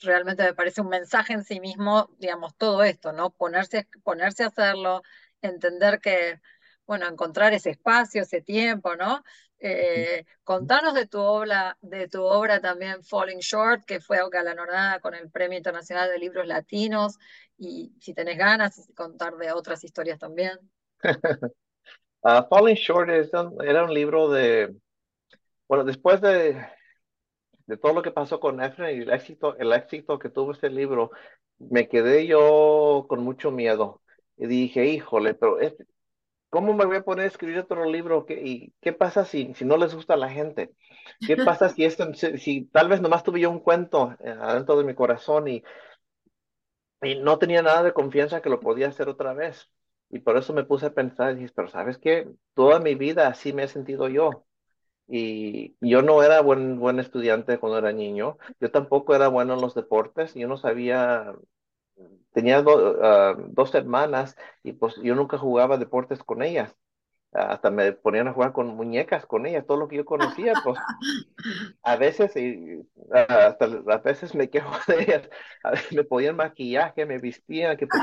realmente 0.01 0.43
me 0.45 0.55
parece 0.55 0.81
un 0.81 0.89
mensaje 0.89 1.33
en 1.33 1.45
sí 1.45 1.61
mismo, 1.61 2.11
digamos, 2.19 2.57
todo 2.57 2.83
esto, 2.85 3.13
¿no? 3.13 3.31
Ponerse, 3.31 3.89
ponerse 4.03 4.45
a 4.45 4.49
hacerlo, 4.49 5.03
entender 5.43 6.01
que, 6.01 6.41
bueno, 6.87 7.07
encontrar 7.09 7.55
ese 7.55 7.71
espacio, 7.71 8.23
ese 8.23 8.43
tiempo, 8.43 8.97
¿no? 8.97 9.23
Eh, 9.67 10.27
contanos 10.43 10.93
de 10.93 11.07
tu 11.07 11.19
obra, 11.19 11.79
de 11.81 12.07
tu 12.07 12.23
obra 12.23 12.61
también 12.61 13.03
Falling 13.03 13.39
Short, 13.39 13.83
que 13.87 13.99
fue 13.99 14.19
galardonada 14.31 15.01
con 15.01 15.15
el 15.15 15.31
Premio 15.31 15.57
Internacional 15.57 16.11
de 16.11 16.19
Libros 16.19 16.47
Latinos, 16.47 17.19
y 17.57 17.95
si 17.99 18.13
tenés 18.13 18.37
ganas, 18.37 18.87
contar 18.95 19.39
de 19.39 19.53
otras 19.53 19.83
historias 19.83 20.19
también. 20.19 20.59
Ah, 22.27 22.47
Falling 22.49 22.77
Short 22.77 23.11
era 23.11 23.85
un 23.85 23.93
libro 23.93 24.31
de, 24.31 24.75
bueno, 25.69 25.85
después 25.85 26.23
de, 26.23 26.57
de 27.67 27.77
todo 27.77 27.93
lo 27.93 28.01
que 28.01 28.13
pasó 28.13 28.41
con 28.41 28.63
Efren 28.63 28.97
y 28.97 29.03
el 29.03 29.11
éxito, 29.13 29.57
el 29.59 29.71
éxito 29.75 30.19
que 30.19 30.31
tuvo 30.31 30.53
este 30.53 30.71
libro, 30.71 31.11
me 31.59 31.87
quedé 31.87 32.27
yo 32.27 33.05
con 33.11 33.23
mucho 33.23 33.51
miedo. 33.51 34.01
Y 34.39 34.47
dije, 34.47 34.87
híjole, 34.87 35.35
pero 35.35 35.61
este, 35.61 35.85
¿Cómo 36.55 36.73
me 36.73 36.85
voy 36.85 36.99
a 36.99 37.03
poner 37.03 37.25
a 37.25 37.27
escribir 37.27 37.59
otro 37.59 37.85
libro? 37.91 38.25
¿Qué, 38.25 38.41
¿Y 38.41 38.73
qué 38.81 38.93
pasa 38.93 39.25
si, 39.25 39.53
si 39.55 39.65
no 39.65 39.77
les 39.77 39.93
gusta 39.93 40.15
a 40.15 40.17
la 40.17 40.31
gente? 40.31 40.73
¿Qué 41.27 41.37
pasa 41.37 41.69
si, 41.69 41.85
esto, 41.85 42.15
si, 42.15 42.67
tal 42.67 42.89
vez 42.89 43.01
nomás 43.01 43.25
tuve 43.25 43.41
yo 43.41 43.51
un 43.51 43.59
cuento 43.59 44.15
eh, 44.21 44.31
adentro 44.31 44.77
de 44.77 44.85
mi 44.85 44.95
corazón 44.95 45.49
y, 45.49 45.65
y 47.03 47.17
no 47.17 47.41
tenía 47.41 47.61
nada 47.61 47.83
de 47.83 47.93
confianza 47.93 48.41
que 48.41 48.51
lo 48.51 48.61
podía 48.61 48.87
hacer 48.87 49.09
otra 49.09 49.35
vez? 49.35 49.69
Y 50.11 50.21
por 50.21 50.37
eso 50.37 50.53
me 50.53 50.63
puse 50.63 50.87
a 50.87 50.95
pensar 50.95 51.33
y 51.33 51.41
dije, 51.41 51.53
pero 51.57 51.67
¿sabes 51.67 51.99
qué? 51.99 52.29
Toda 52.55 52.79
mi 52.79 52.95
vida 52.95 53.27
así 53.27 53.53
me 53.53 53.65
he 53.65 53.69
sentido 53.69 54.09
yo. 54.09 54.47
Y 55.09 55.75
yo 55.81 56.03
no 56.03 56.23
era 56.23 56.41
buen, 56.41 56.79
buen 56.79 57.01
estudiante 57.01 57.59
cuando 57.59 57.79
era 57.79 57.91
niño. 57.91 58.39
Yo 58.61 58.71
tampoco 58.71 59.17
era 59.17 59.27
bueno 59.27 59.55
en 59.55 59.61
los 59.61 59.75
deportes. 59.75 60.35
Yo 60.35 60.47
no 60.47 60.57
sabía 60.57 61.35
tenía 62.33 62.63
ah, 62.67 63.35
dos 63.49 63.75
hermanas 63.75 64.37
y 64.63 64.73
pues 64.73 64.97
yo 65.03 65.15
nunca 65.15 65.39
jugaba 65.39 65.79
deportes 65.79 66.23
con 66.23 66.43
ellas. 66.43 66.75
hasta 67.33 67.71
me 67.71 67.93
ponían 67.93 68.29
a 68.29 68.33
jugar 68.33 68.53
con 68.53 68.69
muñecas 68.77 69.27
con 69.27 69.47
ellas, 69.47 69.67
todo 69.67 69.77
lo 69.79 69.89
que 69.89 69.97
yo 69.97 70.05
conocía, 70.05 70.53
pues 70.63 70.79
a 71.83 71.97
veces, 71.97 72.37
y, 72.37 72.81
hasta 73.13 73.65
a 73.65 73.99
veces 73.99 74.35
me 74.35 74.51
quejo 74.51 74.71
de 74.89 75.03
ellas, 75.03 75.29
a 75.65 75.73
veces 75.73 75.93
me 75.93 76.05
ponían 76.05 76.37
maquillaje, 76.37 77.07
me 77.07 77.19
vestían, 77.19 77.77
que 77.77 77.87
pues 77.87 78.03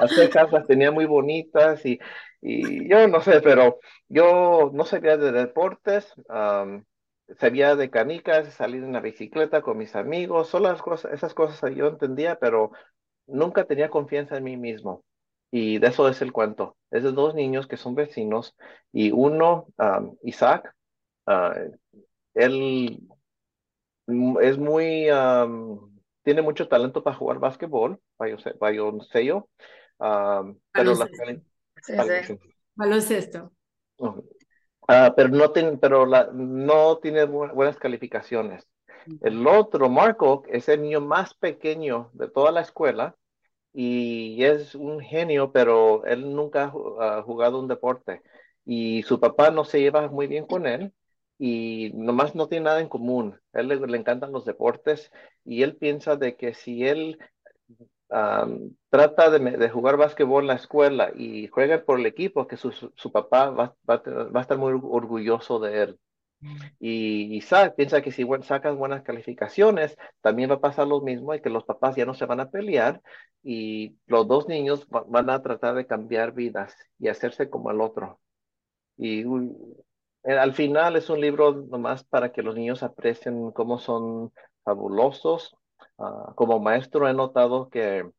las, 0.00 0.10
cejas 0.14 0.50
las 0.52 0.66
tenía 0.66 0.90
muy 0.90 1.06
bonitas 1.06 1.84
y, 1.86 2.00
y, 2.40 2.88
yo 2.88 3.06
no 3.08 3.20
sé, 3.20 3.40
pero 3.40 3.78
yo 4.08 4.70
no 4.74 4.84
sabía 4.84 5.16
de 5.16 5.32
deportes, 5.32 6.12
sabía 7.38 7.76
de 7.76 7.90
canicas, 7.90 8.52
salir 8.54 8.82
en 8.84 8.92
la 8.92 9.00
bicicleta 9.00 9.62
con 9.62 9.78
mis 9.78 9.96
amigos, 9.96 10.48
solo 10.48 10.70
las 10.70 10.82
cosas, 10.82 11.12
esas 11.12 11.34
cosas 11.34 11.74
yo 11.74 11.88
entendía, 11.88 12.38
pero 12.38 12.72
nunca 13.26 13.64
tenía 13.64 13.90
confianza 13.90 14.36
en 14.36 14.44
mí 14.44 14.56
mismo. 14.56 15.04
Y 15.50 15.78
de 15.78 15.88
eso 15.88 16.08
es 16.08 16.20
el 16.22 16.32
cuento. 16.32 16.76
Es 16.90 17.02
de 17.02 17.12
dos 17.12 17.34
niños 17.34 17.66
que 17.66 17.76
son 17.76 17.94
vecinos 17.94 18.56
y 18.92 19.12
uno, 19.12 19.68
Isaac, 20.22 20.74
ah, 21.26 21.54
él 22.34 23.00
es 24.40 24.58
muy, 24.58 25.08
tiene 26.22 26.42
mucho 26.42 26.68
talento 26.68 27.02
para 27.02 27.16
jugar 27.16 27.38
básquetbol, 27.38 28.00
baloncesto, 28.18 29.48
um, 29.98 30.58
pero 30.72 30.94
baloncesto. 32.74 33.52
Ah, 34.88 35.12
pero 35.16 35.28
no 35.30 35.52
pero 35.80 36.06
la, 36.06 36.30
no 36.32 36.98
tiene 36.98 37.24
buenas 37.24 37.76
calificaciones. 37.76 38.66
El 39.20 39.46
otro, 39.46 39.88
Marco, 39.88 40.42
es 40.48 40.68
el 40.68 40.82
niño 40.82 41.00
más 41.00 41.34
pequeño 41.34 42.10
de 42.14 42.28
toda 42.28 42.50
la 42.52 42.60
escuela 42.60 43.16
y 43.72 44.42
es 44.44 44.74
un 44.74 45.00
genio, 45.00 45.52
pero 45.52 46.04
él 46.06 46.34
nunca 46.34 46.72
ha 47.00 47.22
jugado 47.22 47.60
un 47.60 47.68
deporte. 47.68 48.22
Y 48.64 49.02
su 49.04 49.20
papá 49.20 49.50
no 49.50 49.64
se 49.64 49.80
lleva 49.80 50.08
muy 50.08 50.26
bien 50.26 50.46
con 50.46 50.66
él 50.66 50.92
y 51.38 51.92
nomás 51.94 52.34
no 52.34 52.48
tiene 52.48 52.64
nada 52.64 52.80
en 52.80 52.88
común. 52.88 53.38
A 53.52 53.60
él 53.60 53.68
le, 53.68 53.96
encantan 53.98 54.32
los 54.32 54.44
deportes 54.44 55.12
y 55.44 55.62
él 55.62 55.76
piensa 55.76 56.16
de 56.16 56.36
que 56.36 56.54
si 56.54 56.86
él 56.86 57.18
trata 58.08 59.30
de, 59.30 59.68
jugar 59.68 59.96
básquetbol 59.96 60.44
en 60.44 60.48
la 60.48 60.54
escuela 60.54 61.12
y 61.14 61.48
juega 61.48 61.84
por 61.84 61.98
el 61.98 62.06
equipo, 62.06 62.46
que 62.46 62.56
su, 62.56 62.72
papá 63.12 63.50
va, 63.50 63.76
a 63.86 64.40
estar 64.40 64.58
muy 64.58 64.72
orgulloso 64.72 65.58
de 65.58 65.82
él. 65.82 65.98
Y 66.78 67.36
Isaac 67.36 67.74
piensa 67.76 68.02
que 68.02 68.12
si 68.12 68.26
sacas 68.42 68.76
buenas 68.76 69.02
calificaciones, 69.02 69.96
también 70.20 70.50
va 70.50 70.56
a 70.56 70.60
pasar 70.60 70.86
lo 70.86 71.00
mismo 71.00 71.34
y 71.34 71.40
que 71.40 71.50
los 71.50 71.64
papás 71.64 71.96
ya 71.96 72.04
no 72.04 72.14
se 72.14 72.26
van 72.26 72.40
a 72.40 72.50
pelear 72.50 73.00
y 73.42 73.96
los 74.06 74.26
dos 74.28 74.48
niños 74.48 74.86
van 74.88 75.30
a 75.30 75.42
tratar 75.42 75.74
de 75.74 75.86
cambiar 75.86 76.32
vidas 76.32 76.76
y 76.98 77.08
hacerse 77.08 77.48
como 77.48 77.70
el 77.70 77.80
otro. 77.80 78.20
Y 78.96 79.22
eh, 79.22 80.32
al 80.38 80.54
final 80.54 80.96
es 80.96 81.08
un 81.10 81.20
libro 81.20 81.52
nomás 81.52 82.04
para 82.04 82.32
que 82.32 82.42
los 82.42 82.54
niños 82.56 82.82
aprecien 82.82 83.52
cómo 83.52 83.78
son 83.78 84.32
fabulosos. 84.64 85.56
Ah, 85.98 86.32
como 86.36 86.58
maestro 86.60 87.08
he 87.08 87.14
notado 87.14 87.68
que 87.70 88.10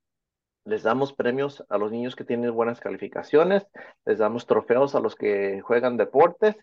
les 0.68 0.84
damos 0.84 1.14
premios 1.14 1.64
a 1.70 1.78
los 1.78 1.92
niños 1.92 2.16
que 2.16 2.26
tienen 2.26 2.54
buenas 2.54 2.80
calificaciones, 2.80 3.66
les 4.06 4.18
damos 4.18 4.46
trofeos 4.46 4.96
a 4.96 5.00
los 5.00 5.16
que 5.16 5.62
juegan 5.62 5.98
deportes, 5.98 6.56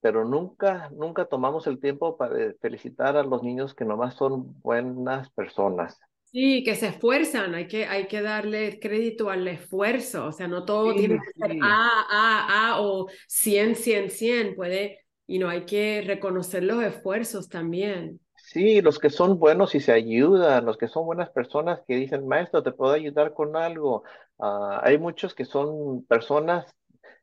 pero 0.00 0.24
nunca, 0.24 0.90
nunca 0.92 1.26
tomamos 1.26 1.66
el 1.68 1.78
tiempo 1.78 2.16
para 2.16 2.52
felicitar 2.60 3.16
a 3.16 3.22
los 3.22 3.42
niños 3.42 3.74
que 3.74 3.84
nomás 3.84 4.14
son 4.14 4.60
buenas 4.60 5.30
personas. 5.30 6.00
Sí, 6.24 6.64
que 6.64 6.74
se 6.74 6.88
esfuerzan, 6.88 7.54
hay 7.54 7.68
que, 7.68 7.84
hay 7.86 8.08
que 8.08 8.20
darle 8.20 8.80
crédito 8.80 9.30
al 9.30 9.46
esfuerzo, 9.46 10.26
o 10.26 10.32
sea, 10.32 10.48
no 10.48 10.64
todo 10.64 10.94
tiene 10.94 11.20
que 11.20 11.46
ser 11.46 11.58
A, 11.62 12.06
A, 12.10 12.70
A 12.70 12.80
o 12.80 13.06
100, 13.28 13.76
100, 13.76 14.10
100, 14.10 14.54
puede, 14.56 15.04
y 15.26 15.38
no 15.38 15.48
hay 15.48 15.66
que 15.66 16.02
reconocer 16.04 16.64
los 16.64 16.82
esfuerzos 16.82 17.48
también. 17.48 18.18
Sí, 18.52 18.82
los 18.82 18.98
que 18.98 19.08
son 19.08 19.38
buenos 19.38 19.74
y 19.74 19.80
se 19.80 19.92
ayudan, 19.92 20.66
los 20.66 20.76
que 20.76 20.86
son 20.88 21.06
buenas 21.06 21.30
personas 21.30 21.80
que 21.86 21.94
dicen, 21.96 22.26
maestro, 22.28 22.62
te 22.62 22.72
puedo 22.72 22.92
ayudar 22.92 23.32
con 23.32 23.56
algo. 23.56 24.04
Ah, 24.38 24.80
hay 24.84 24.98
muchos 24.98 25.34
que 25.34 25.44
son 25.46 26.04
personas 26.04 26.66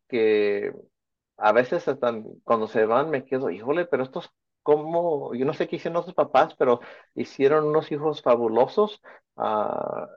que 0.08 0.74
a 1.38 1.52
veces 1.54 1.88
hasta 1.88 2.14
cuando 2.44 2.68
se 2.68 2.86
van 2.86 3.10
me 3.12 3.26
quedo, 3.26 3.50
híjole, 3.52 3.86
pero 3.86 4.04
estos, 4.04 4.32
¿cómo? 4.64 5.36
Yo 5.36 5.46
no 5.46 5.54
sé 5.54 5.68
qué 5.68 5.78
hicieron 5.78 6.04
sus 6.06 6.14
papás, 6.16 6.56
pero 6.58 6.82
hicieron 7.16 7.66
unos 7.68 7.92
hijos 7.92 8.22
fabulosos. 8.24 9.02
Ah, 9.38 10.08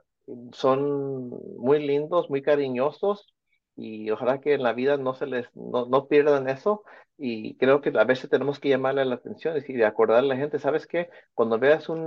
son 0.53 1.29
muy 1.57 1.79
lindos, 1.85 2.29
muy 2.29 2.41
cariñosos 2.41 3.32
y 3.75 4.09
ojalá 4.11 4.39
que 4.41 4.53
en 4.53 4.63
la 4.63 4.73
vida 4.73 4.97
no 4.97 5.13
se 5.13 5.25
les, 5.25 5.47
no, 5.55 5.85
no 5.87 6.07
pierdan 6.07 6.49
eso 6.49 6.83
y 7.17 7.55
creo 7.57 7.81
que 7.81 7.89
a 7.97 8.03
veces 8.03 8.29
tenemos 8.29 8.59
que 8.59 8.69
llamarle 8.69 9.05
la 9.05 9.15
atención 9.15 9.55
y 9.67 9.81
acordarle 9.83 10.33
a 10.33 10.35
la 10.35 10.41
gente, 10.41 10.59
¿sabes 10.59 10.87
qué? 10.87 11.09
Cuando 11.33 11.59
veas 11.59 11.89
un, 11.89 11.99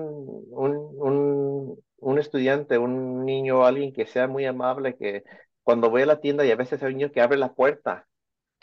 un, 0.51 1.79
un, 1.99 2.19
estudiante, 2.19 2.79
un 2.79 3.25
niño, 3.25 3.65
alguien 3.65 3.93
que 3.93 4.07
sea 4.07 4.27
muy 4.29 4.45
amable, 4.47 4.97
que 4.97 5.25
cuando 5.63 5.91
voy 5.91 6.03
a 6.03 6.07
la 6.07 6.21
tienda 6.21 6.45
y 6.45 6.51
a 6.51 6.57
veces 6.57 6.83
hay 6.83 6.93
un 6.93 6.99
niño 6.99 7.13
que 7.13 7.21
abre 7.21 7.39
la 7.39 7.55
puerta 7.55 8.07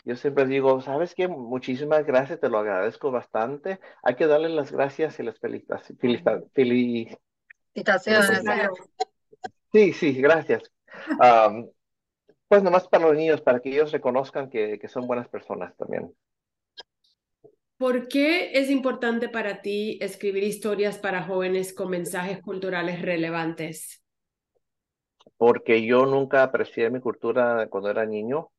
yo 0.04 0.16
siempre 0.16 0.46
digo, 0.46 0.82
¿sabes 0.82 1.14
qué? 1.14 1.28
Muchísimas 1.28 2.04
gracias, 2.04 2.38
te 2.38 2.50
lo 2.50 2.58
agradezco 2.58 3.10
bastante. 3.10 3.80
Hay 4.02 4.16
que 4.16 4.26
darle 4.26 4.50
las 4.50 4.70
gracias 4.70 5.18
y 5.18 5.22
las 5.22 5.38
felicitaciones. 5.38 6.22
Sí, 9.72 9.92
sí, 9.94 10.12
gracias. 10.20 10.70
Pues 12.48 12.62
nomás 12.62 12.88
para 12.88 13.06
los 13.06 13.16
niños, 13.16 13.40
para 13.40 13.60
que 13.60 13.70
ellos 13.70 13.92
reconozcan 13.92 14.50
que, 14.50 14.78
que 14.78 14.88
son 14.88 15.06
buenas 15.06 15.28
personas 15.28 15.76
también. 15.76 16.14
¿Por 17.76 18.08
qué 18.08 18.58
es 18.58 18.70
importante 18.70 19.28
para 19.28 19.60
ti 19.60 19.98
escribir 20.00 20.44
historias 20.44 20.96
para 20.98 21.24
jóvenes 21.24 21.74
con 21.74 21.90
mensajes 21.90 22.40
culturales 22.40 23.02
relevantes? 23.02 24.02
Porque 25.36 25.84
yo 25.84 26.06
nunca 26.06 26.44
aprecié 26.44 26.88
mi 26.90 27.00
cultura 27.00 27.66
cuando 27.68 27.90
era 27.90 28.06
niño. 28.06 28.50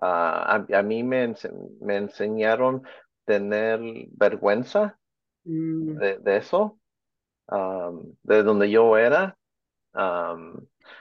Ah, 0.00 0.64
a, 0.72 0.82
mí 0.82 1.02
me, 1.02 1.34
me 1.80 1.96
enseñaron 1.96 2.82
tener 3.24 3.80
vergüenza 4.12 4.98
mm. 5.44 5.98
de, 5.98 6.36
eso, 6.36 6.78
de 8.22 8.42
donde 8.42 8.70
yo 8.70 8.96
era. 8.96 9.36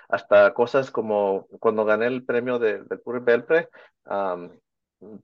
Hasta 0.10 0.54
cosas 0.54 0.92
como 0.92 1.48
cuando 1.60 1.86
gané 1.86 2.08
el 2.08 2.26
premio 2.26 2.60
del 2.60 2.88
de 2.88 2.98
Pure 2.98 3.20
Belpre, 3.20 3.70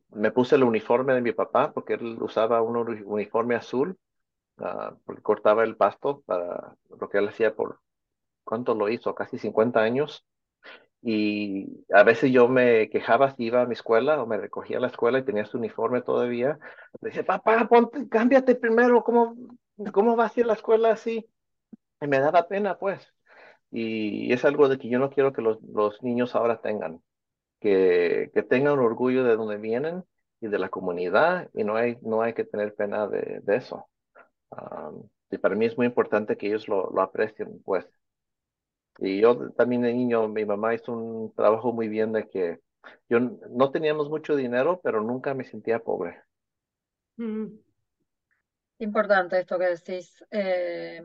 me 0.10 0.32
puse 0.32 0.56
el 0.56 0.64
uniforme 0.64 1.14
de 1.14 1.22
mi 1.22 1.32
papá 1.32 1.72
porque 1.74 1.94
él 1.94 2.18
usaba 2.22 2.62
un 2.62 2.78
uniforme 3.06 3.56
azul 3.56 3.98
uh, 4.58 4.96
porque 5.06 5.22
cortaba 5.22 5.64
el 5.64 5.76
pasto 5.78 6.22
para 6.26 6.76
lo 6.90 7.10
que 7.10 7.18
él 7.18 7.30
hacía 7.30 7.56
por 7.56 7.80
cuánto 8.44 8.76
lo 8.76 8.90
hizo, 8.90 9.16
casi 9.16 9.38
50 9.38 9.80
años. 9.82 10.26
Y 11.04 11.84
a 11.92 12.04
veces 12.04 12.32
yo 12.32 12.48
me 12.48 12.90
quejaba 12.90 13.32
si 13.36 13.46
iba 13.46 13.62
a 13.62 13.66
mi 13.66 13.74
escuela 13.74 14.22
o 14.22 14.28
me 14.28 14.38
recogía 14.38 14.78
a 14.78 14.82
la 14.82 14.88
escuela 14.88 15.18
y 15.20 15.24
tenía 15.24 15.46
su 15.46 15.58
uniforme 15.58 16.02
todavía. 16.02 16.60
Le 17.02 17.10
decía, 17.10 17.26
papá, 17.26 17.68
ponte, 17.68 18.08
cámbiate 18.08 18.56
primero, 18.56 19.04
¿cómo, 19.04 19.36
cómo 19.92 20.16
va 20.16 20.26
a 20.26 20.30
ser 20.30 20.46
la 20.46 20.54
escuela 20.54 20.92
así? 20.92 21.28
Y 22.02 22.08
me 22.08 22.20
daba 22.20 22.48
pena, 22.48 22.78
pues. 22.78 23.12
Y 23.72 24.32
es 24.34 24.46
algo 24.46 24.70
de 24.70 24.78
que 24.78 24.90
yo 24.90 25.00
no 25.00 25.10
quiero 25.10 25.34
que 25.34 25.42
los, 25.42 25.62
los 25.64 26.04
niños 26.04 26.36
ahora 26.36 26.62
tengan 26.62 27.02
que, 27.60 28.32
que 28.34 28.44
tengan 28.44 28.80
orgullo 28.80 29.24
de 29.24 29.36
donde 29.36 29.58
vienen 29.58 30.04
y 30.42 30.48
de 30.48 30.60
la 30.60 30.70
comunidad 30.70 31.50
y 31.54 31.64
no 31.64 31.76
hay, 31.76 31.98
no 32.02 32.22
hay 32.22 32.34
que 32.34 32.44
tener 32.44 32.76
pena 32.76 33.08
de, 33.08 33.42
de 33.44 33.56
eso. 33.56 33.88
y 35.30 35.38
para 35.38 35.56
mí 35.56 35.66
es 35.66 35.78
muy 35.78 35.86
importante 35.88 36.38
que 36.38 36.48
ellos 36.48 36.68
lo, 36.68 36.90
lo 36.92 37.02
aprecien, 37.02 37.62
pues. 37.64 37.88
Y 39.00 39.22
yo 39.22 39.52
también 39.52 39.82
de 39.84 39.94
niño, 39.94 40.28
mi 40.28 40.46
mamá 40.46 40.74
hizo 40.74 40.92
un 40.92 41.34
trabajo 41.34 41.72
muy 41.72 41.88
bien 41.88 42.12
de 42.12 42.28
que 42.28 42.60
yo 43.10 43.20
no 43.20 43.72
teníamos 43.72 44.10
mucho 44.10 44.36
dinero, 44.36 44.82
pero 44.84 45.02
nunca 45.02 45.34
me 45.34 45.44
sentía 45.44 45.80
pobre. 45.80 46.22
Mm. 47.18 47.48
Importante 48.80 49.40
esto 49.40 49.60
que 49.60 49.66
decís. 49.66 50.24
Eh, 50.32 51.02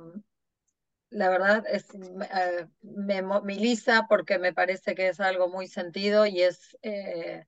la 1.11 1.29
verdad 1.29 1.65
es, 1.71 1.87
eh, 1.95 2.67
me 2.83 3.23
moviliza 3.23 4.07
porque 4.09 4.39
me 4.39 4.53
parece 4.53 4.95
que 4.95 5.09
es 5.09 5.21
algo 5.21 5.49
muy 5.49 5.67
sentido 5.69 6.27
y 6.27 6.43
es, 6.43 6.77
eh, 6.83 7.47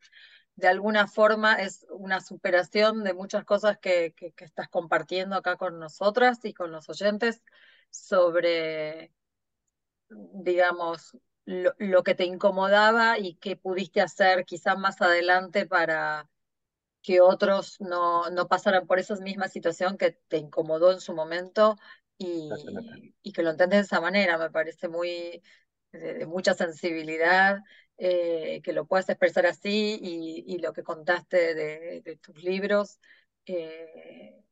de 0.56 0.68
alguna 0.68 1.06
forma, 1.06 1.54
es 1.54 1.86
una 1.90 2.20
superación 2.20 3.04
de 3.04 3.14
muchas 3.14 3.44
cosas 3.44 3.78
que, 3.78 4.14
que, 4.16 4.32
estás 4.44 4.68
compartiendo 4.68 5.36
acá 5.36 5.56
con 5.56 5.78
nosotras 5.78 6.44
y 6.44 6.54
con 6.54 6.72
los 6.72 6.88
oyentes 6.88 7.42
sobre, 7.90 9.12
digamos, 10.08 11.16
lo, 11.44 11.74
lo 11.78 12.02
que 12.02 12.14
te 12.14 12.24
incomodaba 12.24 13.18
y 13.18 13.36
qué 13.36 13.56
pudiste 13.56 14.00
hacer 14.00 14.44
quizás 14.44 14.78
más 14.78 15.00
adelante 15.00 15.66
para 15.66 16.28
que 17.02 17.20
otros 17.20 17.80
no, 17.80 18.30
no 18.30 18.48
pasaran 18.48 18.86
por 18.86 18.98
esa 18.98 19.16
misma 19.16 19.48
situación 19.48 19.96
que 19.98 20.12
te 20.28 20.38
incomodó 20.38 20.92
en 20.92 21.00
su 21.00 21.14
momento 21.14 21.76
y, 22.18 22.50
y, 23.22 23.32
que 23.32 23.42
lo 23.42 23.50
entiendes 23.50 23.78
de 23.80 23.84
esa 23.84 24.00
manera, 24.00 24.38
me 24.38 24.50
parece 24.50 24.88
muy 24.88 25.42
de, 25.92 26.26
mucha 26.26 26.54
sensibilidad, 26.54 27.60
eh, 27.96 28.60
que 28.62 28.72
lo 28.72 28.86
puedas 28.86 29.08
expresar 29.08 29.46
así 29.46 29.98
y, 30.02 30.44
y 30.46 30.58
lo 30.58 30.72
que 30.72 30.82
contaste 30.82 31.54
de, 31.54 32.02
de 32.02 32.16
tus 32.16 32.42
libros. 32.42 32.98
Eh, 33.46 34.42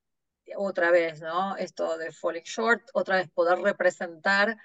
otra 0.57 0.91
vez, 0.91 1.21
¿no? 1.21 1.57
Esto 1.57 1.99
de 1.99 2.13
Falling 2.13 2.45
Short, 2.45 2.83
otra 2.95 3.17
vez 3.17 3.29
poder 3.31 3.59
representar 3.59 4.57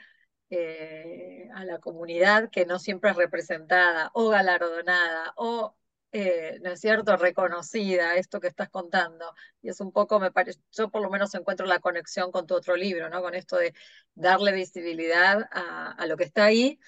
eh, 0.49 1.49
a 1.55 1.65
la 1.65 1.79
comunidad 1.79 2.49
que 2.51 2.65
no 2.65 2.77
siempre 2.77 3.11
es 3.11 3.15
representada 3.15 4.11
o 4.13 4.29
galardonada 4.29 5.33
o 5.37 5.75
eh, 6.11 6.59
¿no 6.61 6.71
es 6.71 6.81
cierto?, 6.81 7.15
reconocida, 7.17 8.15
esto 8.15 8.39
que 8.39 8.47
estás 8.47 8.69
contando. 8.69 9.33
Y 9.61 9.69
es 9.69 9.79
un 9.79 9.91
poco, 9.91 10.19
me 10.19 10.31
parece, 10.31 10.59
yo 10.71 10.89
por 10.89 11.01
lo 11.01 11.09
menos 11.09 11.33
encuentro 11.35 11.65
la 11.65 11.79
conexión 11.79 12.31
con 12.31 12.47
tu 12.47 12.55
otro 12.55 12.75
libro, 12.75 13.09
¿no? 13.09 13.21
Con 13.21 13.35
esto 13.35 13.57
de 13.57 13.73
darle 14.15 14.51
visibilidad 14.51 15.47
a, 15.51 15.91
a 15.91 16.07
lo 16.07 16.17
que 16.17 16.25
está 16.25 16.45
ahí 16.45 16.79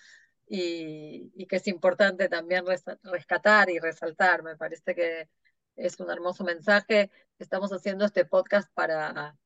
y, 0.47 1.45
que 1.47 1.57
es 1.57 1.67
importante 1.67 2.29
también 2.29 2.65
rescatar 3.03 3.69
y 3.69 3.79
resaltar. 3.79 4.43
Me 4.43 4.55
parece 4.55 4.95
que 4.95 5.29
es 5.75 5.99
un 5.99 6.11
hermoso 6.11 6.43
mensaje. 6.43 7.09
Estamos 7.39 7.71
haciendo 7.71 8.05
este 8.05 8.25
podcast 8.25 8.71
para 8.73 9.37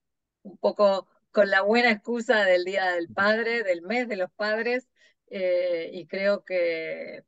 un 0.44 0.58
poco 0.58 1.08
con 1.32 1.50
la 1.50 1.62
buena 1.62 1.92
excusa 1.92 2.44
del 2.44 2.66
Día 2.66 2.92
del 2.92 3.10
Padre, 3.10 3.64
del 3.64 3.82
mes 3.84 4.08
de 4.08 4.18
los 4.18 4.32
padres, 4.32 4.88
eh, 5.30 5.90
y 5.94 6.08
creo 6.08 6.44
que, 6.44 7.24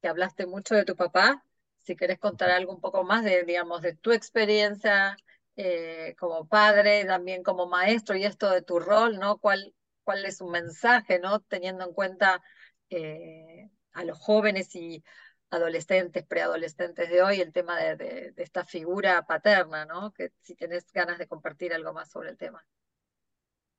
que 0.00 0.08
hablaste 0.08 0.46
mucho 0.46 0.74
de 0.74 0.84
tu 0.84 0.96
papá 0.96 1.44
si 1.84 1.96
querés 1.96 2.18
contar 2.18 2.50
algo 2.50 2.72
un 2.72 2.80
poco 2.80 3.04
más 3.04 3.24
de, 3.24 3.44
digamos, 3.44 3.82
de 3.82 3.94
tu 3.94 4.12
experiencia 4.12 5.16
eh, 5.56 6.14
como 6.18 6.48
padre, 6.48 7.04
también 7.04 7.42
como 7.42 7.66
maestro 7.66 8.16
y 8.16 8.24
esto 8.24 8.50
de 8.50 8.62
tu 8.62 8.80
rol, 8.80 9.18
¿no? 9.18 9.38
¿Cuál, 9.38 9.74
cuál 10.02 10.24
es 10.24 10.40
un 10.40 10.50
mensaje, 10.50 11.18
¿no? 11.18 11.40
Teniendo 11.40 11.84
en 11.84 11.92
cuenta 11.92 12.42
eh, 12.90 13.70
a 13.92 14.04
los 14.04 14.18
jóvenes 14.18 14.74
y 14.74 15.04
adolescentes, 15.50 16.26
preadolescentes 16.26 17.08
de 17.10 17.22
hoy, 17.22 17.40
el 17.40 17.52
tema 17.52 17.78
de, 17.78 17.96
de, 17.96 18.34
esta 18.38 18.64
figura 18.64 19.24
paterna, 19.26 19.84
¿no? 19.84 20.12
Que 20.12 20.32
si 20.40 20.56
tenés 20.56 20.90
ganas 20.92 21.18
de 21.18 21.28
compartir 21.28 21.72
algo 21.72 21.92
más 21.92 22.10
sobre 22.10 22.30
el 22.30 22.38
tema. 22.38 22.66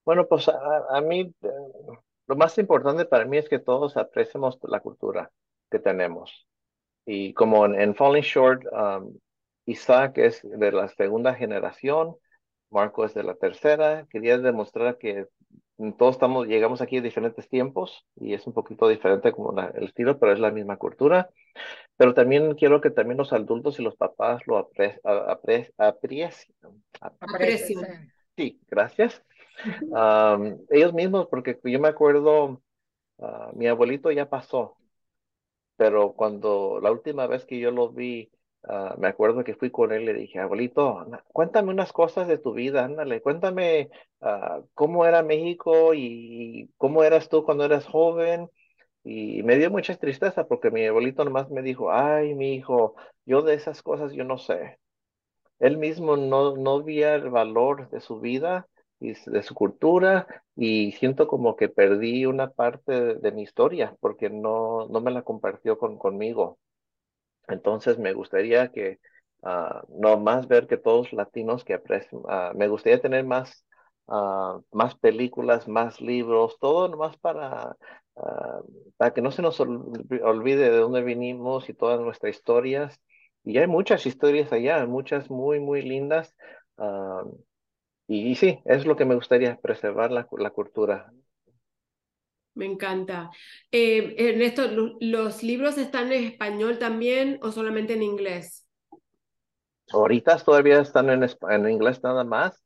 Bueno, 0.06 0.28
pues 0.28 0.48
a, 0.48 0.86
a 0.90 1.02
mí 1.02 1.34
eh, 1.42 1.50
lo 2.28 2.36
más 2.36 2.58
importante 2.58 3.06
para 3.06 3.26
mí 3.26 3.38
es 3.38 3.50
que 3.50 3.60
todos 3.60 3.98
apreciemos 3.98 4.60
la 4.64 4.80
cultura 4.80 5.32
que 5.70 5.80
tenemos. 5.80 6.48
Y 7.06 7.34
como 7.34 7.66
en, 7.66 7.96
Falling 7.96 8.24
Short, 8.24 8.64
um, 8.72 9.16
Isaac 9.66 10.18
es 10.18 10.42
de 10.44 10.72
la 10.72 10.88
segunda 10.90 11.36
generación, 11.36 12.16
Marco 12.70 13.06
es 13.06 13.14
de 13.14 13.24
la 13.24 13.36
tercera. 13.36 14.08
Quería 14.10 14.38
demostrar 14.38 14.98
que 14.98 15.28
todos 15.98 16.16
estamos, 16.16 16.48
llegamos 16.48 16.82
aquí 16.82 16.98
a 16.98 17.02
diferentes 17.02 17.50
tiempos 17.50 18.06
y 18.16 18.34
es 18.34 18.48
un 18.48 18.54
poquito 18.54 18.88
diferente 18.88 19.32
como 19.32 19.58
el 19.60 19.84
estilo, 19.84 20.18
pero 20.20 20.34
es 20.34 20.40
la 20.40 20.52
misma 20.52 20.78
cultura. 20.78 21.30
Pero 21.98 22.14
también 22.14 22.56
quiero 22.56 22.82
que 22.82 22.90
también 22.90 23.18
los 23.18 23.34
adultos 23.34 23.80
y 23.80 23.84
los 23.84 23.96
papás 23.96 24.42
lo 24.48 24.58
apre, 24.58 25.00
aprecien. 25.78 26.56
Sí, 28.38 28.60
gracias. 28.68 29.22
Um, 29.84 30.58
ellos 30.70 30.94
mismos, 30.94 31.28
porque 31.28 31.58
yo 31.64 31.80
me 31.80 31.88
acuerdo, 31.88 32.62
uh, 33.20 33.54
mi 33.54 33.68
abuelito 33.68 34.12
ya 34.12 34.30
pasó 34.30 34.76
pero 35.78 36.14
cuando 36.14 36.80
la 36.82 36.92
última 36.92 37.28
vez 37.28 37.46
que 37.46 37.60
yo 37.60 37.72
lo 37.72 37.90
vi, 37.92 38.32
ah, 38.64 38.96
me 38.98 39.08
acuerdo 39.08 39.44
que 39.44 39.56
fui 39.56 39.72
con 39.72 39.92
él 39.92 40.04
y 40.04 40.06
le 40.08 40.14
dije, 40.14 40.40
abuelito, 40.40 41.06
cuéntame 41.34 41.72
unas 41.72 41.92
cosas 41.94 42.28
de 42.28 42.38
tu 42.38 42.54
vida, 42.54 42.86
ándale, 42.86 43.22
cuéntame 43.22 43.90
uh, 44.22 44.66
cómo 44.74 45.06
era 45.06 45.24
México 45.24 45.94
y 45.94 46.72
cómo 46.78 47.04
eras 47.04 47.30
tú 47.30 47.44
cuando 47.44 47.66
eras 47.66 47.86
joven. 47.86 48.50
Y 49.04 49.44
me 49.44 49.58
dio 49.58 49.70
mucha 49.72 49.96
tristeza 49.98 50.48
porque 50.48 50.72
mi 50.72 50.86
abuelito 50.86 51.24
nomás 51.26 51.50
me 51.52 51.62
dijo, 51.62 51.92
ay, 51.92 52.34
mi 52.36 52.56
hijo, 52.56 52.96
yo 53.26 53.42
de 53.44 53.54
esas 53.56 53.82
cosas 53.84 54.14
yo 54.14 54.24
no 54.26 54.38
sé. 54.38 54.80
Él 55.60 55.78
mismo 55.78 56.18
no, 56.18 56.56
no 56.58 56.84
veía 56.84 57.16
el 57.16 57.30
valor 57.30 57.90
de 57.90 58.00
su 58.02 58.20
vida 58.20 58.68
de 59.26 59.44
su 59.44 59.54
cultura 59.54 60.28
y 60.56 60.92
siento 60.94 61.28
como 61.28 61.56
que 61.56 61.70
perdí 61.70 62.26
una 62.26 62.52
parte 62.52 63.16
de, 63.16 63.32
mi 63.32 63.44
historia 63.44 63.96
porque 64.00 64.30
no, 64.30 64.88
no 64.90 65.02
me 65.02 65.12
la 65.12 65.24
compartió 65.24 65.78
con, 65.78 65.98
conmigo. 65.98 66.60
Entonces 67.48 68.00
me 68.00 68.14
gustaría 68.14 68.72
que, 68.72 69.00
uh, 69.42 69.82
no 70.00 70.18
más 70.18 70.48
ver 70.48 70.68
que 70.68 70.78
todos 70.78 71.14
latinos 71.14 71.64
que 71.64 71.76
aprecian, 71.76 72.22
uh, 72.22 72.58
me 72.58 72.68
gustaría 72.68 73.02
tener 73.02 73.26
más, 73.26 73.66
uh, 74.08 74.62
más 74.72 74.96
películas, 74.96 75.68
más 75.68 76.02
libros, 76.02 76.58
todo 76.60 76.88
nomás 76.88 77.18
para, 77.18 77.76
para 78.98 79.14
que 79.14 79.22
no 79.22 79.32
se 79.32 79.42
nos 79.42 79.60
olvide 79.60 80.70
de 80.72 80.78
dónde 80.78 81.04
vinimos 81.04 81.70
y 81.70 81.74
todas 81.74 82.00
nuestras 82.00 82.36
historias. 82.36 83.00
Y 83.44 83.58
hay 83.60 83.68
muchas 83.68 84.06
historias 84.06 84.52
allá, 84.52 84.86
muchas 84.88 85.30
muy, 85.30 85.60
muy 85.60 85.82
lindas. 85.82 86.36
Y, 88.08 88.36
sí, 88.36 88.60
es 88.66 88.86
lo 88.86 88.96
que 88.96 89.06
me 89.06 89.16
gustaría, 89.16 89.58
preservar 89.58 90.12
la, 90.12 90.28
la 90.38 90.50
cultura. 90.52 91.12
Me 92.54 92.66
encanta. 92.66 93.32
Eh, 93.72 94.16
Ernesto, 94.18 94.64
¿los 95.00 95.44
libros 95.44 95.78
están 95.78 96.12
en 96.12 96.24
español 96.26 96.78
también 96.80 97.40
o 97.42 97.52
solamente 97.52 97.94
en 97.94 98.04
inglés? 98.04 98.66
ahorita 99.92 100.38
todavía 100.40 100.82
están 100.82 101.10
en, 101.10 101.28
en 101.50 101.70
inglés 101.70 102.02
nada 102.04 102.24
más, 102.24 102.64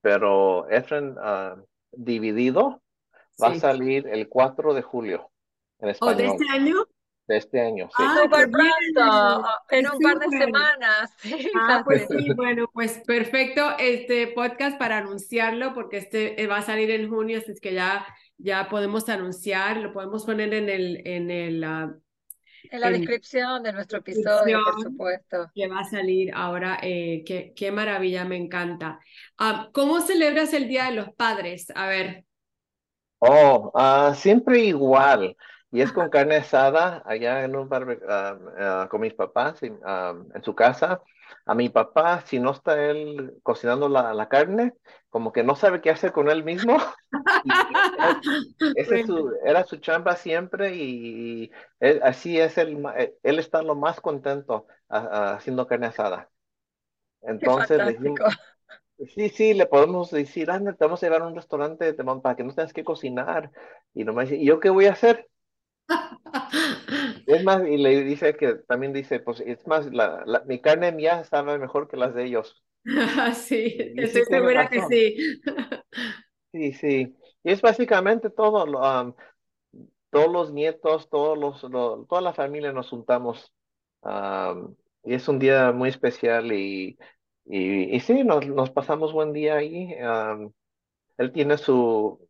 pero 0.00 0.68
Efren 0.70 1.16
ah, 1.20 1.56
dividido 1.90 2.82
va 3.42 3.48
a 3.48 3.58
salir 3.58 4.06
el 4.08 4.28
4 4.28 4.74
de 4.74 4.82
julio 4.82 5.30
en 5.78 5.90
español. 5.90 6.14
¿O 6.14 6.18
de 6.18 6.26
este 6.26 6.48
año? 6.50 6.76
De 7.28 7.36
este 7.36 7.60
año, 7.60 7.88
sí. 7.96 8.02
Ah, 8.04 8.18
súper 8.20 8.50
pronto, 8.50 9.44
en 9.70 9.86
un 9.88 9.98
par 10.00 10.18
de 10.18 10.28
semanas. 10.28 11.16
ah, 11.54 11.82
pues 11.84 12.08
sí, 12.08 12.32
bueno, 12.34 12.68
pues 12.74 13.00
perfecto 13.06 13.76
este 13.78 14.26
podcast 14.26 14.76
para 14.76 14.98
anunciarlo 14.98 15.72
porque 15.72 15.98
este 15.98 16.42
eh, 16.42 16.48
va 16.48 16.56
a 16.56 16.62
salir 16.62 16.90
en 16.90 17.08
junio, 17.08 17.38
así 17.38 17.54
que 17.62 17.74
ya, 17.74 18.04
ya 18.38 18.68
podemos 18.68 19.08
anunciar, 19.08 19.76
lo 19.76 19.92
podemos 19.92 20.26
poner 20.26 20.52
en 20.52 20.68
el, 20.68 21.06
en 21.06 21.30
el 21.30 21.62
ah, 21.62 21.94
en 22.70 22.80
la 22.80 22.90
descripción 22.90 23.62
de 23.62 23.72
nuestro 23.72 23.98
episodio, 23.98 24.60
por 24.64 24.82
supuesto. 24.82 25.50
Que 25.54 25.68
va 25.68 25.80
a 25.80 25.84
salir 25.84 26.32
ahora. 26.34 26.78
Eh, 26.82 27.22
qué, 27.26 27.52
qué, 27.54 27.70
maravilla, 27.70 28.24
me 28.24 28.36
encanta. 28.36 28.98
Ah, 29.36 29.68
¿Cómo 29.72 30.00
celebras 30.00 30.54
el 30.54 30.68
Día 30.68 30.86
de 30.86 30.92
los 30.92 31.10
Padres? 31.14 31.70
A 31.74 31.86
ver. 31.86 32.24
Oh, 33.18 33.70
uh, 33.74 34.14
siempre 34.14 34.60
igual. 34.60 35.36
Y 35.72 35.80
es 35.80 35.92
con 35.92 36.10
carne 36.10 36.36
asada 36.36 37.02
allá 37.06 37.44
en 37.44 37.56
un 37.56 37.68
bar 37.68 37.88
uh, 37.88 38.88
con 38.88 39.00
mis 39.00 39.14
papás 39.14 39.62
en, 39.62 39.78
en 40.34 40.42
su 40.44 40.54
casa. 40.54 41.00
A 41.46 41.54
mi 41.54 41.70
papá, 41.70 42.22
si 42.26 42.38
no 42.38 42.52
está 42.52 42.90
él 42.90 43.34
cocinando 43.42 43.88
la, 43.88 44.14
la 44.14 44.28
carne, 44.28 44.74
como 45.08 45.32
que 45.32 45.42
no 45.42 45.56
sabe 45.56 45.80
qué 45.80 45.90
hacer 45.90 46.12
con 46.12 46.28
él 46.30 46.44
mismo. 46.44 46.76
ese 48.76 49.04
su, 49.06 49.32
era 49.44 49.64
su 49.64 49.76
chamba 49.78 50.16
siempre 50.16 50.74
y, 50.76 51.50
así 52.02 52.38
es 52.38 52.58
el, 52.58 52.84
eh, 52.96 53.14
él 53.22 53.38
está 53.38 53.62
lo 53.62 53.74
más 53.74 54.00
contento 54.00 54.66
haciendo 54.88 55.66
carne 55.66 55.86
asada. 55.86 56.30
Entonces, 57.22 57.78
Sí, 59.16 59.30
sí, 59.30 59.52
le 59.54 59.66
podemos 59.66 60.12
decir, 60.12 60.48
anda, 60.50 60.74
te 60.74 60.84
vamos 60.84 61.02
a 61.02 61.06
llevar 61.06 61.22
a 61.22 61.26
un 61.26 61.34
restaurante 61.34 61.92
para 61.94 62.36
que 62.36 62.44
no 62.44 62.54
tengas 62.54 62.72
que 62.72 62.84
cocinar. 62.84 63.50
Y 63.94 64.04
nomás 64.04 64.28
dice, 64.28 64.40
¿y 64.40 64.46
yo 64.46 64.60
qué 64.60 64.70
voy 64.70 64.86
a 64.86 64.92
hacer? 64.92 65.28
es 67.26 67.44
más, 67.44 67.66
y 67.66 67.76
le 67.76 68.04
dice 68.04 68.36
que 68.36 68.54
también 68.54 68.92
dice, 68.92 69.20
pues 69.20 69.40
es 69.40 69.66
más, 69.66 69.92
la, 69.92 70.42
mi 70.46 70.60
carne 70.60 70.92
mía 70.92 71.24
sabe 71.24 71.58
mejor 71.58 71.88
que 71.88 71.96
las 71.96 72.14
de 72.14 72.24
ellos. 72.24 72.62
sí, 73.34 73.76
estoy 73.96 74.24
segura 74.24 74.68
que 74.68 74.82
sí. 74.82 75.40
sí, 76.52 76.72
sí. 76.72 77.16
Y 77.44 77.52
es 77.52 77.60
básicamente 77.60 78.30
todo, 78.30 78.64
um, 78.64 79.14
todos 80.10 80.32
los 80.32 80.52
nietos, 80.52 81.08
todos 81.08 81.38
los, 81.38 81.60
toda 82.08 82.20
la 82.20 82.32
familia 82.32 82.72
nos 82.72 82.88
juntamos. 82.88 83.52
Um, 84.02 84.74
y 85.04 85.14
es 85.14 85.28
un 85.28 85.38
día 85.38 85.72
muy 85.72 85.88
especial 85.88 86.52
y 86.52 86.98
y, 87.44 87.96
y 87.96 88.00
sí, 88.00 88.24
nos, 88.24 88.46
nos, 88.46 88.70
pasamos 88.70 89.12
buen 89.12 89.32
día 89.32 89.56
ahí. 89.56 89.94
él 91.18 91.32
tiene 91.32 91.58
su, 91.58 92.28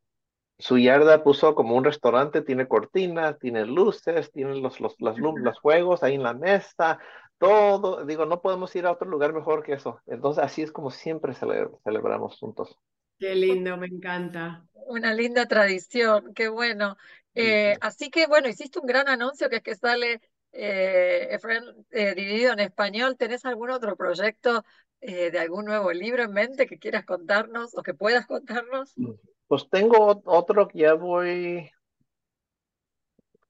su 0.58 0.78
yarda, 0.78 1.24
puso 1.24 1.54
como 1.54 1.76
un 1.76 1.84
restaurante, 1.84 2.42
tiene 2.42 2.68
cortinas, 2.68 3.38
tiene 3.38 3.66
luces, 3.66 4.30
tiene 4.32 4.54
los, 4.56 4.80
los, 4.80 4.94
las, 5.00 5.16
los 5.18 5.58
juegos 5.58 6.02
ahí 6.02 6.14
en 6.14 6.22
la 6.22 6.34
mesa, 6.34 6.98
todo. 7.38 8.04
Digo, 8.04 8.26
no 8.26 8.40
podemos 8.40 8.74
ir 8.76 8.86
a 8.86 8.92
otro 8.92 9.08
lugar 9.08 9.32
mejor 9.32 9.62
que 9.64 9.72
eso. 9.72 10.00
Entonces, 10.06 10.44
así 10.44 10.62
es 10.62 10.70
como 10.70 10.90
siempre 10.90 11.34
celebramos 11.34 12.38
juntos. 12.38 12.78
Qué 13.18 13.34
lindo, 13.34 13.76
me 13.76 13.86
encanta. 13.86 14.64
Una 14.86 15.14
linda 15.14 15.46
tradición, 15.46 16.32
qué 16.34 16.48
bueno. 16.48 16.96
Eh, 17.34 17.76
así 17.80 18.10
que 18.10 18.26
bueno, 18.26 18.48
hiciste 18.48 18.78
un 18.78 18.86
gran 18.86 19.08
anuncio 19.08 19.48
que 19.48 19.56
es 19.56 19.62
que 19.62 19.74
sale 19.74 20.20
eh, 20.52 21.38
eh, 21.90 22.14
dividido 22.14 22.52
en 22.52 22.60
español. 22.60 23.16
¿Tenés 23.16 23.44
algún 23.44 23.70
otro 23.70 23.96
proyecto 23.96 24.64
eh, 25.00 25.30
de 25.30 25.38
algún 25.38 25.64
nuevo 25.64 25.92
libro 25.92 26.22
en 26.22 26.32
mente 26.32 26.66
que 26.66 26.78
quieras 26.78 27.04
contarnos 27.04 27.76
o 27.76 27.82
que 27.82 27.94
puedas 27.94 28.26
contarnos? 28.26 28.94
Pues 29.52 29.68
tengo 29.68 30.22
otro 30.24 30.66
que 30.66 30.78
ya 30.78 30.94
voy, 30.94 31.70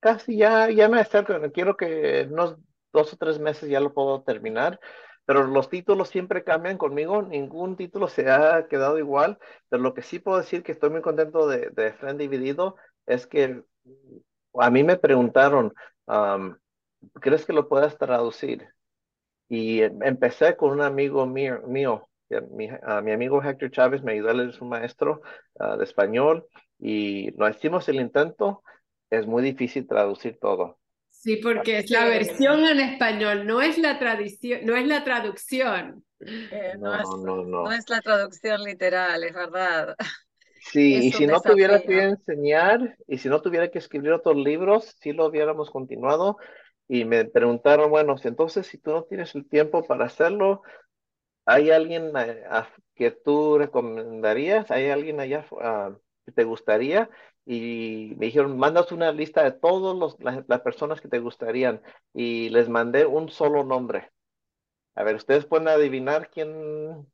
casi 0.00 0.36
ya, 0.36 0.68
ya 0.68 0.88
me 0.88 0.98
acerco, 0.98 1.32
quiero 1.52 1.76
que 1.76 2.26
unos 2.28 2.56
dos 2.92 3.12
o 3.12 3.16
tres 3.16 3.38
meses 3.38 3.68
ya 3.68 3.78
lo 3.78 3.94
puedo 3.94 4.24
terminar, 4.24 4.80
pero 5.26 5.44
los 5.44 5.68
títulos 5.68 6.08
siempre 6.08 6.42
cambian 6.42 6.76
conmigo, 6.76 7.22
ningún 7.22 7.76
título 7.76 8.08
se 8.08 8.28
ha 8.28 8.66
quedado 8.66 8.98
igual, 8.98 9.38
pero 9.68 9.80
lo 9.80 9.94
que 9.94 10.02
sí 10.02 10.18
puedo 10.18 10.38
decir 10.38 10.64
que 10.64 10.72
estoy 10.72 10.90
muy 10.90 11.02
contento 11.02 11.46
de, 11.46 11.70
de 11.70 11.92
Friend 11.92 12.18
Dividido 12.18 12.74
es 13.06 13.28
que 13.28 13.62
a 14.58 14.70
mí 14.70 14.82
me 14.82 14.96
preguntaron, 14.96 15.72
¿crees 17.20 17.46
que 17.46 17.52
lo 17.52 17.68
puedas 17.68 17.96
traducir? 17.96 18.66
Y 19.48 19.82
empecé 19.82 20.56
con 20.56 20.72
un 20.72 20.82
amigo 20.82 21.28
mío, 21.28 21.62
mío 21.64 22.08
mi, 22.52 22.68
mi, 22.68 23.12
amigo 23.12 23.42
Héctor 23.42 23.70
Chávez 23.70 24.02
me 24.02 24.12
ayudó, 24.12 24.30
él 24.30 24.50
es 24.50 24.60
un 24.60 24.68
maestro 24.68 25.22
ah, 25.58 25.76
de 25.76 25.84
español 25.84 26.46
y 26.78 27.30
lo 27.36 27.48
hicimos 27.48 27.88
el 27.88 27.96
intento, 27.96 28.62
es 29.10 29.26
muy 29.26 29.42
difícil 29.42 29.86
traducir 29.86 30.38
todo. 30.40 30.78
Sí, 31.10 31.36
porque 31.36 31.78
es 31.78 31.90
la 31.90 32.06
versión 32.06 32.64
en 32.64 32.80
español, 32.80 33.46
no 33.46 33.62
es 33.62 33.78
la 33.78 33.98
tradición, 33.98 34.60
no 34.64 34.74
es 34.74 34.86
la 34.86 35.04
traducción. 35.04 36.04
Eh, 36.20 36.74
no, 36.78 36.96
no, 36.98 37.16
no, 37.16 37.44
no, 37.44 37.72
es 37.72 37.88
la 37.88 38.00
traducción 38.00 38.64
literal, 38.64 39.22
es 39.22 39.32
verdad. 39.32 39.94
Sí, 40.60 40.96
y 41.06 41.12
si 41.12 41.26
no 41.26 41.40
tuviera 41.40 41.80
que 41.80 42.02
enseñar 42.02 42.96
y 43.06 43.18
si 43.18 43.28
no 43.28 43.40
tuviera 43.40 43.70
que 43.70 43.78
escribir 43.78 44.12
otros 44.12 44.36
libros, 44.36 44.96
sí 45.00 45.12
lo 45.12 45.26
hubiéramos 45.26 45.70
continuado, 45.70 46.38
y 46.88 47.04
me 47.04 47.24
preguntaron, 47.24 47.90
bueno, 47.90 48.16
entonces 48.22 48.66
si 48.66 48.78
tú 48.78 48.90
no 48.90 49.04
tienes 49.04 49.34
el 49.34 49.48
tiempo 49.48 49.82
para 49.84 50.06
hacerlo, 50.06 50.62
¿hay 51.44 51.70
alguien 51.70 52.12
eh, 52.16 52.44
que 52.94 53.10
tú 53.10 53.58
recomendarías? 53.58 54.70
¿Hay 54.70 54.90
alguien 54.90 55.20
allá 55.20 55.46
que 56.24 56.32
te 56.32 56.44
gustaría? 56.44 57.10
Y 57.44 58.14
me 58.18 58.26
dijeron, 58.26 58.58
mandas 58.58 58.92
una 58.92 59.10
lista 59.12 59.42
de 59.42 59.52
todas 59.52 60.16
las, 60.20 60.60
personas 60.60 61.00
que 61.00 61.08
te 61.08 61.18
gustarían 61.18 61.82
y 62.14 62.48
les 62.50 62.68
mandé 62.68 63.04
un 63.06 63.28
solo 63.28 63.64
nombre. 63.64 64.10
A 64.94 65.02
ver, 65.02 65.16
¿ustedes 65.16 65.46
pueden 65.46 65.68
adivinar 65.68 66.30
quién? 66.30 67.08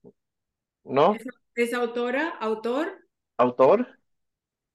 ¿No? 0.84 1.16
¿Es, 1.54 1.72
autora? 1.72 2.36
¿Autor? 2.40 2.88
¿Autor? 3.36 3.98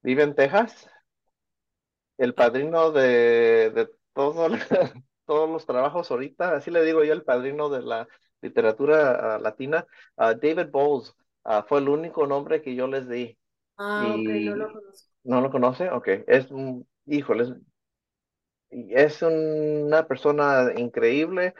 ¿Vive 0.01 0.23
en 0.23 0.35
Texas? 0.35 0.89
El 2.17 2.33
padrino 2.33 2.91
de 2.91 3.89
todo, 4.13 4.47
todos 5.25 5.49
los 5.49 5.65
trabajos 5.65 6.09
ahorita, 6.11 6.55
así 6.55 6.71
le 6.71 6.83
digo 6.83 7.03
yo, 7.03 7.13
el 7.13 7.23
padrino 7.23 7.69
de 7.69 7.81
la 7.81 8.07
literatura 8.43 9.36
ah, 9.36 9.39
latina, 9.39 9.86
uh, 10.17 10.34
David 10.34 10.69
Bowles, 10.71 11.15
uh, 11.45 11.63
fue 11.67 11.79
el 11.79 11.89
único 11.89 12.27
nombre 12.27 12.62
que 12.62 12.75
yo 12.75 12.88
les 12.88 13.08
di. 13.08 13.38
Ah, 13.77 14.15
ok, 14.15 14.29
no 14.29 14.56
lo 14.56 14.73
conozco. 14.73 15.10
¿No 15.23 15.41
lo 15.41 15.51
conoce? 15.51 15.89
Ok, 15.89 16.08
es, 16.27 16.47
híjole, 17.06 17.56
es 18.69 19.21
una 19.21 20.08
persona 20.08 20.73
increíble, 20.75 21.53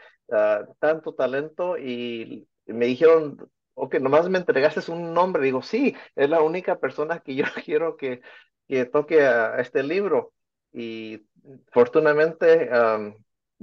tanto 0.80 1.14
talento 1.14 1.78
y 1.78 2.48
me 2.66 2.86
dijeron, 2.86 3.38
ok, 3.76 3.96
nomás 3.96 4.30
me 4.30 4.38
entregaste 4.40 4.92
un 4.92 5.14
nombre. 5.14 5.44
Digo, 5.44 5.62
sí, 5.62 5.96
es 6.16 6.30
la 6.30 6.42
única 6.42 6.80
persona 6.80 7.20
que 7.20 7.36
yo 7.36 7.46
quiero 7.66 7.96
que, 7.96 8.22
que 8.68 8.86
toque 8.86 9.22
a 9.22 9.60
este 9.60 9.82
libro. 9.84 10.34
Y 10.74 11.26
Fortunadamente, 11.72 12.70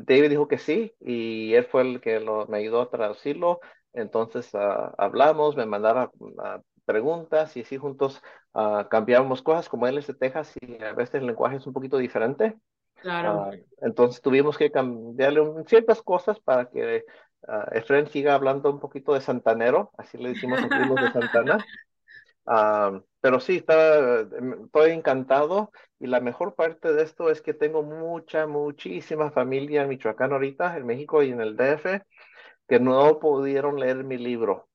David 0.04 0.30
dijo 0.30 0.48
que 0.48 0.58
sí 0.58 0.94
y 1.00 1.54
él 1.54 1.64
fue 1.64 1.82
el 1.82 2.00
que 2.00 2.20
lo, 2.20 2.46
me 2.46 2.58
ayudó 2.58 2.82
a 2.82 2.90
traducirlo. 2.90 3.60
Entonces 3.92 4.54
ah, 4.54 4.94
hablamos, 4.98 5.56
me 5.56 5.66
mandaba 5.66 6.10
ah, 6.38 6.60
preguntas 6.84 7.56
y 7.56 7.62
así 7.62 7.76
juntos 7.76 8.22
uh, 8.54 8.88
cambiábamos 8.88 9.42
cosas. 9.42 9.68
Como 9.68 9.86
él 9.86 9.98
es 9.98 10.06
de 10.06 10.14
Texas 10.14 10.54
y 10.60 10.82
a 10.82 10.92
veces 10.92 11.16
el 11.16 11.26
lenguaje 11.26 11.56
es 11.56 11.66
un 11.66 11.72
poquito 11.72 11.98
diferente. 11.98 12.56
Claro. 12.96 13.50
entonces 13.80 14.20
tuvimos 14.20 14.58
que 14.58 14.70
cambiarle 14.70 15.40
ciertas 15.66 16.02
cosas 16.02 16.38
para 16.38 16.68
que 16.68 17.02
Efren 17.72 18.06
siga 18.08 18.34
hablando 18.34 18.70
un 18.70 18.78
poquito 18.78 19.14
de 19.14 19.22
santanero, 19.22 19.90
así 19.96 20.18
le 20.18 20.30
decimos 20.30 20.60
a 20.62 20.66
los 20.66 20.96
de 20.96 21.10
Santana. 21.10 21.64
pero 22.44 23.40
sí, 23.40 23.56
está, 23.56 24.20
em, 24.20 24.64
estoy 24.64 24.90
encantado 24.90 25.70
y 25.98 26.06
la 26.06 26.20
mejor 26.20 26.54
parte 26.54 26.92
de 26.92 27.02
esto 27.02 27.30
es 27.30 27.42
que 27.42 27.54
tengo 27.54 27.82
mucha, 27.82 28.46
muchísima 28.46 29.30
familia 29.30 29.82
en 29.82 29.88
Michoacán 29.88 30.32
ahorita, 30.32 30.76
en 30.76 30.86
México 30.86 31.22
y 31.22 31.30
en 31.30 31.40
el 31.40 31.56
DF, 31.56 32.02
que 32.66 32.80
no 32.80 33.18
pudieron 33.18 33.78
leer 33.78 34.04
mi 34.04 34.16
libro. 34.16 34.68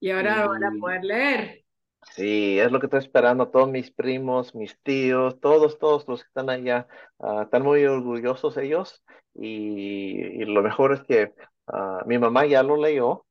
Y 0.00 0.10
ahora 0.10 0.46
van 0.46 0.64
a 0.64 0.72
poder 0.80 1.04
leer. 1.04 1.66
Sí, 2.14 2.58
es 2.58 2.70
lo 2.70 2.78
que 2.78 2.86
estoy 2.86 3.00
esperando. 3.00 3.48
Todos 3.48 3.68
mis 3.68 3.90
primos, 3.90 4.54
mis 4.54 4.78
tíos, 4.82 5.40
todos, 5.40 5.78
todos 5.78 6.06
los 6.06 6.22
que 6.22 6.28
están 6.28 6.50
allá, 6.50 6.86
ah, 7.18 7.42
están 7.44 7.62
muy 7.62 7.84
orgullosos 7.84 8.56
ellos. 8.56 9.02
Y, 9.34 10.44
lo 10.44 10.62
mejor 10.62 10.92
es 10.92 11.02
que 11.02 11.34
ah, 11.66 12.02
mi 12.06 12.18
mamá 12.18 12.46
ya 12.46 12.62
lo 12.62 12.76
leyó 12.76 13.25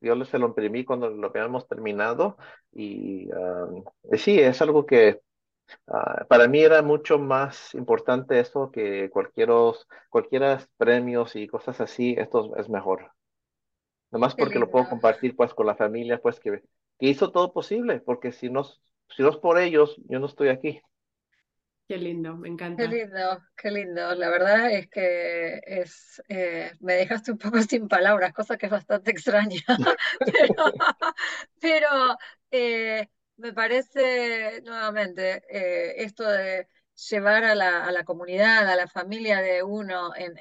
yo 0.00 0.24
se 0.24 0.38
lo 0.38 0.48
imprimí 0.48 0.84
cuando 0.84 1.10
lo 1.10 1.28
habíamos 1.28 1.68
terminado 1.68 2.36
y 2.72 3.28
sí, 4.16 4.38
es 4.40 4.60
algo 4.62 4.86
que 4.86 5.20
ah, 5.88 6.24
para 6.28 6.48
mí 6.48 6.60
era 6.60 6.82
mucho 6.82 7.18
más 7.18 7.74
importante 7.74 8.40
esto 8.40 8.70
que 8.70 9.10
cualquier, 9.10 9.50
cualquiera 10.08 10.66
premios 10.76 11.36
y 11.36 11.46
cosas 11.46 11.80
así, 11.80 12.14
esto 12.18 12.54
es 12.56 12.68
mejor. 12.68 13.12
Nomás 14.10 14.34
porque 14.34 14.58
lo 14.58 14.70
puedo 14.70 14.88
compartir 14.88 15.36
pues 15.36 15.54
con 15.54 15.66
la 15.66 15.76
familia, 15.76 16.20
pues 16.20 16.40
que, 16.40 16.62
que 16.98 17.06
hizo 17.06 17.30
todo 17.30 17.52
posible, 17.52 18.00
porque 18.00 18.32
si 18.32 18.50
no, 18.50 18.64
si 18.64 19.22
no 19.22 19.30
es 19.30 19.36
por 19.36 19.58
ellos, 19.58 19.96
yo 20.08 20.18
no 20.18 20.26
estoy 20.26 20.48
aquí. 20.48 20.80
Qué 21.90 21.98
lindo, 21.98 22.36
me 22.36 22.46
encanta. 22.46 22.84
Qué 22.84 22.88
lindo, 22.88 23.42
qué 23.56 23.68
lindo. 23.72 24.14
La 24.14 24.30
verdad 24.30 24.70
es 24.70 24.88
que 24.88 25.60
es, 25.66 26.22
eh, 26.28 26.70
me 26.78 26.94
dejaste 26.94 27.32
un 27.32 27.38
poco 27.38 27.60
sin 27.68 27.88
palabras, 27.88 28.32
cosa 28.32 28.56
que 28.56 28.66
es 28.66 28.70
bastante 28.70 29.10
extraña. 29.10 29.58
pero, 31.60 32.16
eh, 32.52 33.08
me 33.38 33.52
parece 33.52 34.62
nuevamente 34.62 35.42
eh, 35.50 36.04
esto 36.04 36.22
de 36.30 36.68
llevar 37.10 37.42
a 37.42 37.56
la, 37.56 38.04
comunidad, 38.04 38.68
a 38.68 38.76
la 38.76 38.86
familia 38.86 39.40
de 39.40 39.64
uno 39.64 40.14
en, 40.14 40.38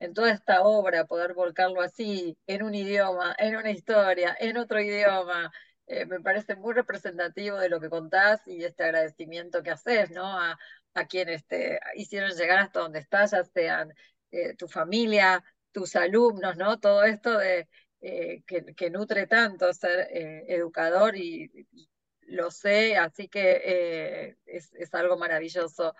en, 0.00 0.14
toda 0.14 0.32
esta 0.32 0.62
obra, 0.62 1.04
poder 1.04 1.32
volcarlo 1.32 1.80
así, 1.80 2.36
en 2.48 2.64
un 2.64 2.74
idioma, 2.74 3.36
en 3.38 3.54
una 3.54 3.70
historia, 3.70 4.36
en 4.40 4.56
otro 4.56 4.80
idioma. 4.80 5.52
Eh, 5.86 6.06
me 6.06 6.20
parece 6.20 6.54
muy 6.56 6.74
representativo 6.74 7.58
de 7.58 7.68
lo 7.68 7.80
que 7.80 7.90
contás 7.90 8.40
y 8.46 8.64
este 8.64 8.84
agradecimiento 8.84 9.62
que 9.62 9.70
haces, 9.70 10.10
¿no? 10.10 10.24
A, 10.24 10.58
a 10.94 11.06
quienes 11.06 11.46
te 11.46 11.80
hicieron 11.96 12.30
llegar 12.32 12.58
hasta 12.58 12.80
donde 12.80 13.00
estás, 13.00 13.32
ya 13.32 13.44
sean 13.44 13.92
eh, 14.30 14.54
tu 14.56 14.68
familia, 14.68 15.42
tus 15.72 15.96
alumnos, 15.96 16.56
¿no? 16.56 16.78
Todo 16.78 17.04
esto 17.04 17.36
de, 17.38 17.68
eh, 18.00 18.42
que, 18.46 18.90
nutre 18.90 19.26
tanto 19.26 19.72
ser 19.72 20.08
educador 20.48 21.16
y, 21.16 21.50
lo 22.26 22.50
sé, 22.50 22.96
así 22.96 23.28
que 23.28 24.36
es, 24.46 24.72
es, 24.74 24.94
algo 24.94 25.18
maravilloso. 25.18 25.94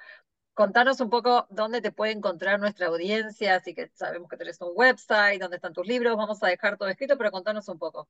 Contanos 0.55 1.01
un 1.01 1.11
poco 1.11 1.47
dónde 1.51 1.83
te 1.83 1.93
puede 1.93 2.13
encontrar 2.13 2.61
nuestra 2.61 2.87
audiencia, 2.87 3.57
así 3.57 3.75
que 3.75 3.91
sabemos 3.95 4.31
que 4.31 4.37
tenés 4.37 4.61
un 4.61 4.73
website, 4.75 5.41
dónde 5.41 5.57
están 5.57 5.73
tus 5.75 5.87
libros, 5.87 6.17
vamos 6.17 6.43
a 6.43 6.49
dejar 6.49 6.79
todo 6.79 6.89
escrito, 6.89 7.19
pero 7.19 7.31
contanos 7.31 7.69
un 7.69 7.79
poco. 7.79 8.09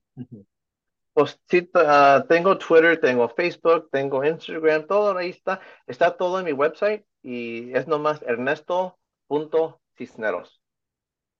Pues 1.13 1.39
sí, 1.47 1.69
uh, 1.75 2.25
tengo 2.27 2.57
Twitter, 2.57 2.99
tengo 2.99 3.29
Facebook, 3.29 3.87
tengo 3.91 4.25
Instagram, 4.25 4.87
todo 4.87 5.15
ahí 5.17 5.29
está. 5.29 5.61
Está 5.85 6.17
todo 6.17 6.39
en 6.39 6.45
mi 6.45 6.53
website 6.53 7.05
y 7.21 7.71
es 7.75 7.87
nomás 7.87 8.23
ernesto.cisneros. 8.23 10.59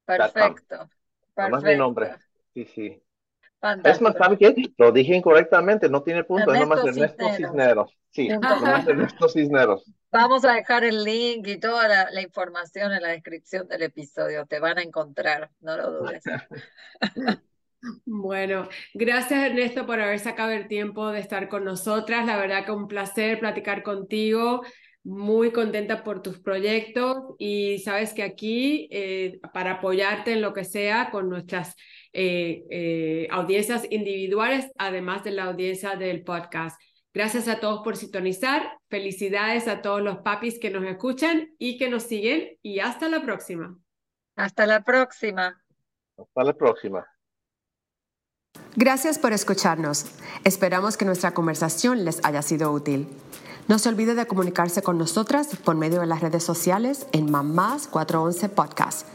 Perfecto. 0.06 0.88
Nomás 1.36 1.64
mi 1.64 1.76
nombre. 1.76 2.14
Sí, 2.54 2.66
sí. 2.66 3.02
Es 3.84 4.00
más, 4.02 4.16
¿sabe 4.18 4.38
qué? 4.38 4.54
Lo 4.78 4.92
dije 4.92 5.16
incorrectamente, 5.16 5.90
no 5.90 6.04
tiene 6.04 6.26
punto, 6.26 6.54
es 6.54 6.60
nomás 6.60 6.86
Ernesto 6.86 7.34
Cisneros. 7.34 7.98
Sí, 8.10 8.28
nomás 8.42 8.86
Ernesto 8.86 9.30
Cisneros. 9.30 9.90
Vamos 10.12 10.44
a 10.46 10.54
dejar 10.54 10.84
el 10.84 11.04
link 11.04 11.48
y 11.48 11.58
toda 11.58 11.88
la, 11.88 12.12
la, 12.12 12.22
información 12.22 12.92
en 12.92 13.02
la 13.02 13.08
descripción 13.10 13.68
del 13.70 13.82
episodio. 13.84 14.46
Te 14.46 14.60
van 14.60 14.78
a 14.78 14.84
encontrar, 14.84 15.50
no 15.62 15.78
lo 15.78 15.92
dudes. 15.92 16.24
Bueno, 18.06 18.70
gracias 18.94 19.44
Ernesto 19.44 19.86
por 19.86 20.00
haber 20.00 20.20
sacado 20.20 20.52
el 20.52 20.68
tiempo 20.68 21.12
de 21.12 21.20
estar 21.20 21.50
con 21.50 21.66
nosotras. 21.66 22.26
La 22.26 22.38
verdad 22.38 22.66
que 22.66 22.72
un 22.72 22.88
placer 22.88 23.40
platicar 23.40 23.84
contigo. 23.84 24.62
Muy 25.06 25.52
contenta 25.52 26.02
por 26.02 26.22
tus 26.22 26.40
proyectos 26.40 27.18
y 27.38 27.80
sabes 27.80 28.14
que 28.14 28.24
aquí 28.24 28.88
eh, 28.90 29.42
para 29.54 29.74
apoyarte 29.74 30.32
en 30.32 30.42
lo 30.42 30.54
que 30.54 30.64
sea 30.64 31.12
con 31.12 31.28
nuestras 31.28 31.76
eh, 32.14 32.64
eh, 32.70 33.28
audiencias 33.30 33.86
individuales, 33.90 34.72
además 34.78 35.26
de 35.26 35.32
la 35.32 35.44
audiencia 35.44 35.98
del 35.98 36.24
podcast. 36.24 36.80
Gracias 37.14 37.50
a 37.50 37.60
todos 37.60 37.82
por 37.84 37.98
sintonizar. 37.98 38.78
Felicidades 38.90 39.68
a 39.68 39.82
todos 39.82 40.02
los 40.02 40.20
papis 40.20 40.58
que 40.58 40.70
nos 40.70 40.86
escuchan 40.86 41.50
y 41.60 41.78
que 41.78 41.90
nos 41.90 42.04
siguen 42.04 42.58
y 42.62 42.80
hasta 42.80 43.10
la 43.10 43.24
próxima. 43.24 43.78
Hasta 44.38 44.66
la 44.66 44.86
próxima. 44.86 45.62
Hasta 46.18 46.44
la 46.46 46.54
próxima. 46.54 47.13
Gracias 48.76 49.20
por 49.20 49.34
escucharnos. 49.34 50.06
Esperamos 50.44 50.98
que 50.98 51.06
nuestra 51.06 51.34
conversación 51.36 52.06
les 52.06 52.20
haya 52.24 52.42
sido 52.42 52.72
útil. 52.72 53.08
No 53.68 53.78
se 53.78 53.88
olvide 53.88 54.16
de 54.16 54.26
comunicarse 54.26 54.82
con 54.82 54.98
nosotras 54.98 55.48
por 55.64 55.76
medio 55.76 56.00
de 56.02 56.08
las 56.08 56.22
redes 56.22 56.44
sociales 56.44 57.06
en 57.12 57.30
Mamás 57.30 57.88
411 57.88 58.50
Podcast. 58.50 59.08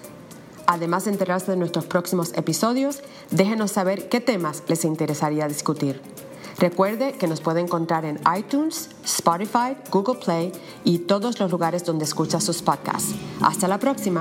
Además 0.69 1.07
de 1.07 1.11
enterarse 1.11 1.51
de 1.51 1.57
nuestros 1.57 1.87
próximos 1.87 2.33
episodios, 2.35 3.03
déjenos 3.33 3.73
saber 3.73 4.09
qué 4.09 4.21
temas 4.21 4.63
les 4.69 4.85
interesaría 4.85 5.49
discutir. 5.49 6.01
Recuerde 6.59 7.15
que 7.15 7.27
nos 7.27 7.41
puede 7.41 7.61
encontrar 7.61 8.05
en 8.05 8.21
iTunes, 8.37 8.91
Spotify, 9.05 9.77
Google 9.91 10.21
Play 10.25 10.53
y 10.85 11.01
todos 11.01 11.41
los 11.41 11.51
lugares 11.51 11.85
donde 11.85 12.05
escucha 12.05 12.41
sus 12.41 12.63
podcasts. 12.63 13.15
Hasta 13.41 13.67
la 13.67 13.79
próxima. 13.79 14.21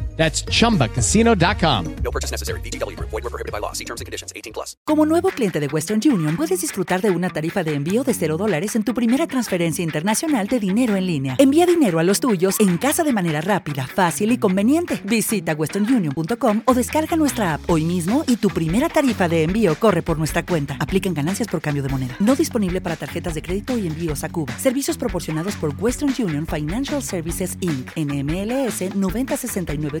That's 0.17 0.45
chumbacasino.com. 0.45 1.85
No 2.03 2.11
purchase 2.11 2.31
necessary. 2.31 2.61
BGW. 2.61 2.99
Void 2.99 3.23
were 3.23 3.29
prohibited 3.29 3.51
by 3.51 3.59
law. 3.59 3.73
See 3.73 3.85
terms 3.85 4.01
and 4.01 4.05
conditions 4.05 4.31
18 4.35 4.53
plus. 4.53 4.75
Como 4.85 5.05
nuevo 5.05 5.29
cliente 5.29 5.59
de 5.59 5.67
Western 5.67 6.01
Union, 6.05 6.35
puedes 6.35 6.61
disfrutar 6.61 7.01
de 7.01 7.11
una 7.11 7.29
tarifa 7.29 7.63
de 7.63 7.75
envío 7.75 8.03
de 8.03 8.13
0 8.13 8.37
dólares 8.37 8.75
en 8.75 8.83
tu 8.83 8.93
primera 8.93 9.27
transferencia 9.27 9.83
internacional 9.83 10.47
de 10.47 10.59
dinero 10.59 10.95
en 10.95 11.07
línea. 11.07 11.35
Envía 11.39 11.65
dinero 11.65 11.99
a 11.99 12.03
los 12.03 12.19
tuyos 12.19 12.59
en 12.59 12.77
casa 12.77 13.03
de 13.03 13.13
manera 13.13 13.41
rápida, 13.41 13.87
fácil 13.87 14.31
y 14.31 14.37
conveniente. 14.37 15.01
Visita 15.05 15.53
westernunion.com 15.53 16.63
o 16.65 16.73
descarga 16.73 17.15
nuestra 17.15 17.53
app 17.53 17.69
hoy 17.69 17.85
mismo 17.85 18.23
y 18.27 18.35
tu 18.35 18.49
primera 18.49 18.89
tarifa 18.89 19.29
de 19.29 19.43
envío 19.43 19.75
corre 19.75 20.01
por 20.01 20.17
nuestra 20.17 20.45
cuenta. 20.45 20.75
Aplican 20.79 21.13
ganancias 21.13 21.47
por 21.47 21.61
cambio 21.61 21.83
de 21.83 21.89
moneda. 21.89 22.15
No 22.19 22.35
disponible 22.35 22.81
para 22.81 22.95
tarjetas 22.95 23.33
de 23.33 23.41
crédito 23.41 23.77
y 23.77 23.87
envíos 23.87 24.23
a 24.23 24.29
Cuba. 24.29 24.57
Servicios 24.57 24.97
proporcionados 24.97 25.55
por 25.55 25.73
Western 25.79 26.13
Union 26.19 26.45
Financial 26.45 27.01
Services 27.01 27.57
Inc. 27.61 27.91
NMLS 27.95 28.95
9069 28.95 30.00